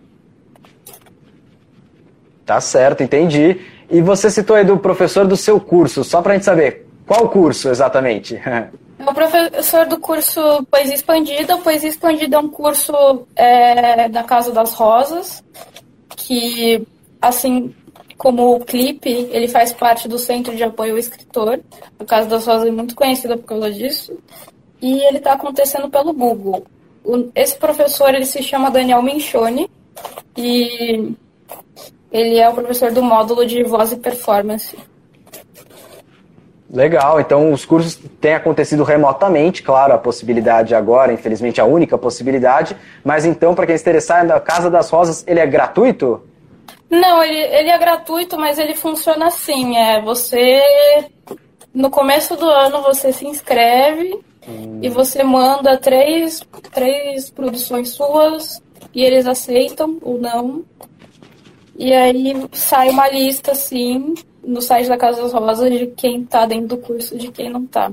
Tá 2.45 2.61
certo, 2.61 3.03
entendi. 3.03 3.59
E 3.89 4.01
você 4.01 4.29
citou 4.29 4.55
aí 4.55 4.63
do 4.63 4.77
professor 4.77 5.25
do 5.25 5.35
seu 5.35 5.59
curso, 5.59 6.03
só 6.03 6.21
pra 6.21 6.33
gente 6.33 6.45
saber, 6.45 6.87
qual 7.05 7.29
curso 7.29 7.69
exatamente? 7.69 8.39
O 9.07 9.13
professor 9.13 9.85
do 9.87 9.99
curso 9.99 10.63
Poesia 10.69 10.95
Expandida. 10.95 11.57
Poesia 11.57 11.89
Expandida 11.89 12.35
é 12.35 12.39
um 12.39 12.49
curso 12.49 12.93
é, 13.35 14.07
da 14.09 14.23
Casa 14.23 14.51
das 14.51 14.73
Rosas, 14.73 15.43
que, 16.15 16.85
assim 17.21 17.73
como 18.17 18.55
o 18.55 18.59
clipe, 18.59 19.09
ele 19.31 19.47
faz 19.47 19.73
parte 19.73 20.07
do 20.07 20.17
Centro 20.17 20.55
de 20.55 20.63
Apoio 20.63 20.93
ao 20.93 20.97
Escritor. 20.99 21.59
A 21.99 22.05
Casa 22.05 22.27
das 22.29 22.45
Rosas 22.45 22.67
é 22.67 22.71
muito 22.71 22.95
conhecida 22.95 23.35
por 23.35 23.45
causa 23.45 23.71
disso. 23.71 24.17
E 24.81 25.03
ele 25.05 25.17
está 25.17 25.33
acontecendo 25.33 25.89
pelo 25.89 26.13
Google. 26.13 26.65
Esse 27.33 27.57
professor 27.57 28.13
ele 28.13 28.25
se 28.25 28.43
chama 28.43 28.69
Daniel 28.69 29.01
Menchone 29.01 29.69
e 30.37 31.15
ele 32.11 32.37
é 32.37 32.47
o 32.47 32.53
professor 32.53 32.91
do 32.91 33.01
módulo 33.01 33.45
de 33.45 33.63
voz 33.63 33.91
e 33.91 33.97
performance. 33.97 34.77
Legal, 36.73 37.19
então 37.19 37.51
os 37.51 37.65
cursos 37.65 37.99
têm 38.21 38.33
acontecido 38.33 38.83
remotamente, 38.83 39.61
claro, 39.61 39.93
a 39.93 39.97
possibilidade 39.97 40.73
agora, 40.73 41.11
infelizmente 41.11 41.59
a 41.59 41.65
única 41.65 41.97
possibilidade, 41.97 42.77
mas 43.03 43.25
então, 43.25 43.53
para 43.53 43.67
quem 43.67 43.77
se 43.77 43.83
interessar, 43.83 44.25
na 44.25 44.39
Casa 44.39 44.69
das 44.69 44.89
Rosas, 44.89 45.23
ele 45.27 45.41
é 45.41 45.45
gratuito? 45.45 46.23
Não, 46.89 47.21
ele, 47.23 47.37
ele 47.37 47.69
é 47.69 47.77
gratuito, 47.77 48.37
mas 48.37 48.57
ele 48.57 48.73
funciona 48.73 49.27
assim, 49.27 49.77
é 49.77 50.01
você, 50.01 50.61
no 51.73 51.89
começo 51.89 52.37
do 52.37 52.49
ano 52.49 52.81
você 52.81 53.11
se 53.11 53.27
inscreve 53.27 54.19
Hum. 54.47 54.79
E 54.81 54.89
você 54.89 55.23
manda 55.23 55.77
três, 55.77 56.41
três 56.71 57.29
produções 57.29 57.89
suas 57.89 58.61
e 58.93 59.03
eles 59.03 59.27
aceitam 59.27 59.97
ou 60.01 60.19
não. 60.19 60.63
E 61.77 61.93
aí 61.93 62.33
sai 62.51 62.89
uma 62.89 63.07
lista, 63.09 63.51
assim, 63.51 64.13
no 64.43 64.61
site 64.61 64.87
da 64.87 64.97
Casa 64.97 65.21
das 65.21 65.33
Rosas 65.33 65.71
de 65.71 65.87
quem 65.87 66.23
tá 66.23 66.45
dentro 66.45 66.69
do 66.69 66.77
curso 66.77 67.17
de 67.17 67.31
quem 67.31 67.49
não 67.49 67.65
tá. 67.65 67.91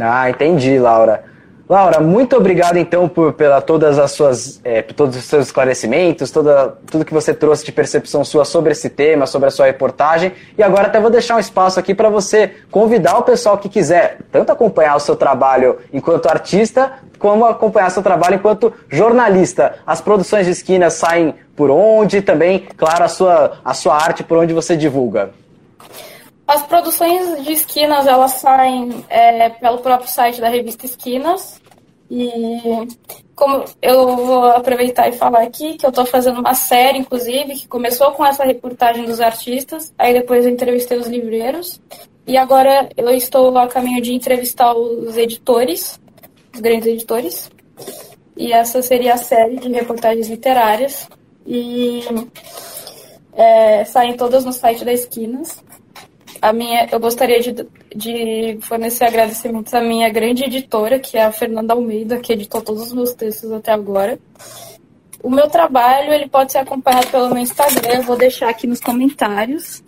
Ah, 0.00 0.30
entendi, 0.30 0.78
Laura. 0.78 1.31
Laura, 1.68 2.00
muito 2.00 2.36
obrigado 2.36 2.76
então 2.76 3.08
por 3.08 3.32
pela 3.32 3.60
todas 3.60 3.98
as 3.98 4.10
suas, 4.12 4.60
é, 4.64 4.82
todos 4.82 5.16
os 5.16 5.24
seus 5.24 5.46
esclarecimentos, 5.46 6.30
toda, 6.30 6.76
tudo 6.90 7.04
que 7.04 7.14
você 7.14 7.32
trouxe 7.32 7.64
de 7.64 7.72
percepção 7.72 8.24
sua 8.24 8.44
sobre 8.44 8.72
esse 8.72 8.90
tema, 8.90 9.26
sobre 9.26 9.48
a 9.48 9.50
sua 9.50 9.66
reportagem. 9.66 10.32
E 10.58 10.62
agora 10.62 10.88
até 10.88 11.00
vou 11.00 11.10
deixar 11.10 11.36
um 11.36 11.38
espaço 11.38 11.78
aqui 11.78 11.94
para 11.94 12.08
você 12.08 12.50
convidar 12.70 13.16
o 13.16 13.22
pessoal 13.22 13.56
que 13.58 13.68
quiser 13.68 14.18
tanto 14.30 14.50
acompanhar 14.50 14.96
o 14.96 15.00
seu 15.00 15.16
trabalho 15.16 15.78
enquanto 15.92 16.26
artista, 16.26 16.92
como 17.18 17.46
acompanhar 17.46 17.90
seu 17.90 18.02
trabalho 18.02 18.34
enquanto 18.34 18.72
jornalista. 18.90 19.76
As 19.86 20.00
produções 20.00 20.46
de 20.46 20.52
esquinas 20.52 20.94
saem 20.94 21.34
por 21.54 21.70
onde? 21.70 22.20
Também, 22.20 22.66
claro, 22.76 23.04
a 23.04 23.08
sua, 23.08 23.52
a 23.64 23.72
sua 23.72 23.94
arte 23.94 24.24
por 24.24 24.38
onde 24.38 24.52
você 24.52 24.76
divulga. 24.76 25.30
As 26.52 26.62
produções 26.64 27.46
de 27.46 27.52
esquinas 27.54 28.06
elas 28.06 28.32
saem 28.32 29.02
é, 29.08 29.48
pelo 29.48 29.78
próprio 29.78 30.06
site 30.10 30.38
da 30.38 30.50
revista 30.50 30.84
Esquinas. 30.84 31.62
E 32.10 32.28
como 33.34 33.64
eu 33.80 34.14
vou 34.18 34.44
aproveitar 34.44 35.08
e 35.08 35.12
falar 35.12 35.44
aqui 35.44 35.78
que 35.78 35.86
eu 35.86 35.88
estou 35.88 36.04
fazendo 36.04 36.40
uma 36.40 36.52
série, 36.52 36.98
inclusive, 36.98 37.54
que 37.54 37.66
começou 37.66 38.12
com 38.12 38.22
essa 38.22 38.44
reportagem 38.44 39.06
dos 39.06 39.18
artistas, 39.18 39.94
aí 39.96 40.12
depois 40.12 40.44
eu 40.44 40.52
entrevistei 40.52 40.98
os 40.98 41.06
livreiros, 41.06 41.80
e 42.26 42.36
agora 42.36 42.86
eu 42.98 43.08
estou 43.12 43.56
a 43.56 43.66
caminho 43.66 44.02
de 44.02 44.12
entrevistar 44.12 44.74
os 44.74 45.16
editores, 45.16 45.98
os 46.52 46.60
grandes 46.60 46.86
editores. 46.86 47.50
E 48.36 48.52
essa 48.52 48.82
seria 48.82 49.14
a 49.14 49.16
série 49.16 49.56
de 49.56 49.72
reportagens 49.72 50.28
literárias. 50.28 51.08
E 51.46 52.02
é, 53.32 53.86
saem 53.86 54.18
todas 54.18 54.44
no 54.44 54.52
site 54.52 54.84
da 54.84 54.92
Esquinas 54.92 55.62
a 56.42 56.52
minha, 56.52 56.88
eu 56.90 56.98
gostaria 56.98 57.40
de, 57.40 57.52
de 57.94 58.58
fornecer 58.62 59.04
agradecimentos 59.04 59.72
à 59.72 59.80
minha 59.80 60.10
grande 60.10 60.42
editora, 60.42 60.98
que 60.98 61.16
é 61.16 61.22
a 61.22 61.30
Fernanda 61.30 61.72
Almeida, 61.72 62.18
que 62.18 62.32
editou 62.32 62.60
todos 62.60 62.82
os 62.82 62.92
meus 62.92 63.14
textos 63.14 63.52
até 63.52 63.70
agora. 63.70 64.18
O 65.22 65.30
meu 65.30 65.48
trabalho 65.48 66.12
ele 66.12 66.28
pode 66.28 66.50
ser 66.50 66.58
acompanhado 66.58 67.06
pelo 67.06 67.28
meu 67.28 67.38
Instagram, 67.38 67.94
eu 67.94 68.02
vou 68.02 68.16
deixar 68.16 68.48
aqui 68.48 68.66
nos 68.66 68.80
comentários. 68.80 69.84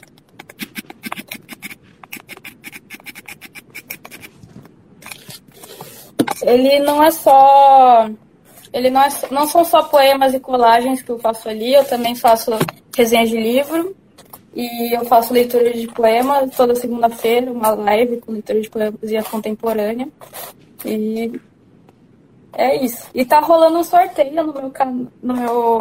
Ele 6.40 6.78
não 6.78 7.02
é 7.02 7.10
só 7.10 8.08
ele 8.72 8.90
não, 8.90 9.02
é, 9.02 9.08
não 9.32 9.46
são 9.48 9.64
só 9.64 9.82
poemas 9.82 10.34
e 10.34 10.40
colagens 10.40 11.02
que 11.02 11.10
eu 11.10 11.18
faço 11.18 11.48
ali, 11.48 11.74
eu 11.74 11.84
também 11.84 12.14
faço 12.14 12.52
resenhas 12.96 13.28
de 13.28 13.36
livro. 13.36 14.03
E 14.54 14.94
eu 14.94 15.04
faço 15.04 15.32
leitura 15.32 15.72
de 15.72 15.88
poema 15.88 16.46
toda 16.48 16.76
segunda-feira, 16.76 17.50
uma 17.50 17.70
live 17.70 18.20
com 18.20 18.32
leitura 18.32 18.60
de 18.60 18.70
poesia 18.70 19.22
contemporânea. 19.24 20.08
E 20.84 21.32
é 22.52 22.76
isso. 22.84 23.08
E 23.12 23.24
tá 23.24 23.40
rolando 23.40 23.78
um 23.78 23.84
sorteio 23.84 24.32
no 24.32 24.52
meu, 24.52 24.72
no 25.22 25.34
meu, 25.34 25.78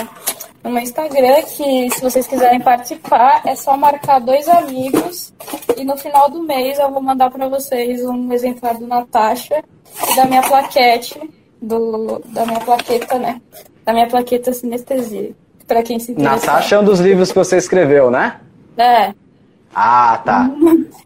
no 0.64 0.70
meu 0.72 0.82
Instagram, 0.82 1.44
que 1.44 1.90
se 1.92 2.02
vocês 2.02 2.26
quiserem 2.26 2.60
participar, 2.60 3.44
é 3.46 3.56
só 3.56 3.78
marcar 3.78 4.20
dois 4.20 4.48
amigos. 4.48 5.32
E 5.78 5.84
no 5.84 5.96
final 5.96 6.30
do 6.32 6.42
mês 6.42 6.80
eu 6.80 6.92
vou 6.92 7.02
mandar 7.02 7.30
para 7.30 7.48
vocês 7.48 8.04
um 8.04 8.34
exemplar 8.34 8.76
do 8.78 8.88
Natasha 8.88 9.64
e 10.12 10.16
da 10.16 10.26
minha 10.26 10.42
plaquete, 10.42 11.20
do, 11.62 12.20
da 12.26 12.44
minha 12.46 12.60
plaqueta, 12.60 13.20
né? 13.20 13.40
Da 13.86 13.94
minha 13.94 14.08
plaqueta 14.08 14.52
sinestesia. 14.52 15.32
Para 15.68 15.84
quem 15.84 16.00
se 16.00 16.12
interessa. 16.12 16.48
Natasha 16.48 16.76
é 16.76 16.80
um 16.80 16.84
dos 16.84 17.00
livros 17.00 17.32
que 17.32 17.38
você 17.38 17.58
escreveu, 17.58 18.10
né? 18.10 18.40
É. 18.78 19.14
Ah, 19.74 20.22
tá. 20.24 20.50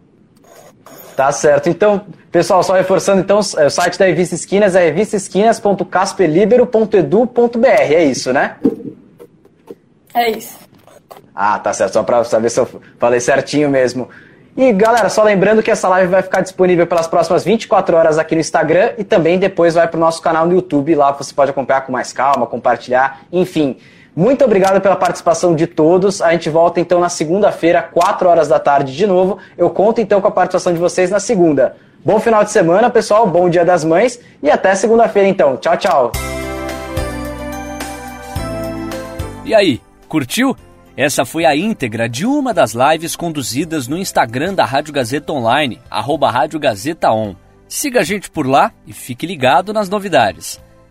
Tá 1.17 1.29
certo. 1.31 1.67
Então, 1.67 2.05
pessoal, 2.31 2.61
só 2.61 2.73
reforçando, 2.73 3.21
então, 3.21 3.39
é, 3.57 3.65
o 3.65 3.71
site 3.71 3.97
da 3.97 4.05
Revista 4.05 4.35
Esquinas 4.35 4.75
é 4.75 4.85
revistaesquinas.casperlibero.edu.br, 4.85 7.65
é 7.65 8.03
isso, 8.03 8.31
né? 8.31 8.57
É 10.13 10.29
isso. 10.29 10.55
Ah, 11.33 11.57
tá 11.57 11.73
certo, 11.73 11.93
só 11.93 12.03
para 12.03 12.23
saber 12.23 12.51
se 12.51 12.59
eu 12.59 12.69
falei 12.99 13.19
certinho 13.19 13.67
mesmo. 13.67 14.07
E 14.55 14.71
galera, 14.71 15.09
só 15.09 15.23
lembrando 15.23 15.63
que 15.63 15.71
essa 15.71 15.87
live 15.87 16.11
vai 16.11 16.21
ficar 16.21 16.41
disponível 16.41 16.85
pelas 16.85 17.07
próximas 17.07 17.43
24 17.43 17.95
horas 17.95 18.19
aqui 18.19 18.35
no 18.35 18.41
Instagram 18.41 18.91
e 18.99 19.03
também 19.03 19.39
depois 19.39 19.73
vai 19.73 19.87
para 19.87 19.97
o 19.97 19.99
nosso 19.99 20.21
canal 20.21 20.45
no 20.45 20.53
YouTube, 20.53 20.93
lá 20.93 21.11
você 21.13 21.33
pode 21.33 21.49
acompanhar 21.49 21.81
com 21.81 21.91
mais 21.91 22.13
calma, 22.13 22.45
compartilhar, 22.45 23.21
enfim. 23.31 23.77
Muito 24.17 24.43
obrigado 24.43 24.81
pela 24.81 24.95
participação 24.95 25.53
de 25.53 25.67
todos. 25.67 26.23
A 26.23 26.31
gente 26.31 26.49
volta 26.49 26.79
então 26.79 26.99
na 26.99 27.07
segunda-feira, 27.07 27.83
4 27.83 28.27
horas 28.27 28.47
da 28.47 28.59
tarde 28.59 28.95
de 28.95 29.05
novo. 29.05 29.37
Eu 29.55 29.69
conto 29.69 30.01
então 30.01 30.19
com 30.19 30.27
a 30.27 30.31
participação 30.31 30.73
de 30.73 30.79
vocês 30.79 31.11
na 31.11 31.19
segunda. 31.19 31.75
Bom 32.03 32.19
final 32.19 32.43
de 32.43 32.49
semana, 32.49 32.89
pessoal. 32.89 33.27
Bom 33.27 33.47
Dia 33.47 33.63
das 33.63 33.83
Mães 33.83 34.19
e 34.41 34.49
até 34.49 34.73
segunda-feira 34.73 35.29
então. 35.29 35.55
Tchau, 35.57 35.77
tchau. 35.77 36.11
E 39.45 39.53
aí, 39.53 39.79
curtiu? 40.09 40.57
Essa 40.97 41.23
foi 41.23 41.45
a 41.45 41.55
íntegra 41.55 42.09
de 42.09 42.25
uma 42.25 42.55
das 42.55 42.73
lives 42.73 43.15
conduzidas 43.15 43.87
no 43.87 43.95
Instagram 43.95 44.55
da 44.55 44.65
Rádio 44.65 44.95
Gazeta 44.95 45.31
Online, 45.31 45.79
arroba 45.91 46.31
Rádio 46.31 46.59
Gazeta 46.59 47.11
On. 47.11 47.35
Siga 47.67 47.99
a 47.99 48.03
gente 48.03 48.31
por 48.31 48.47
lá 48.47 48.71
e 48.87 48.93
fique 48.93 49.27
ligado 49.27 49.71
nas 49.71 49.87
novidades. 49.87 50.59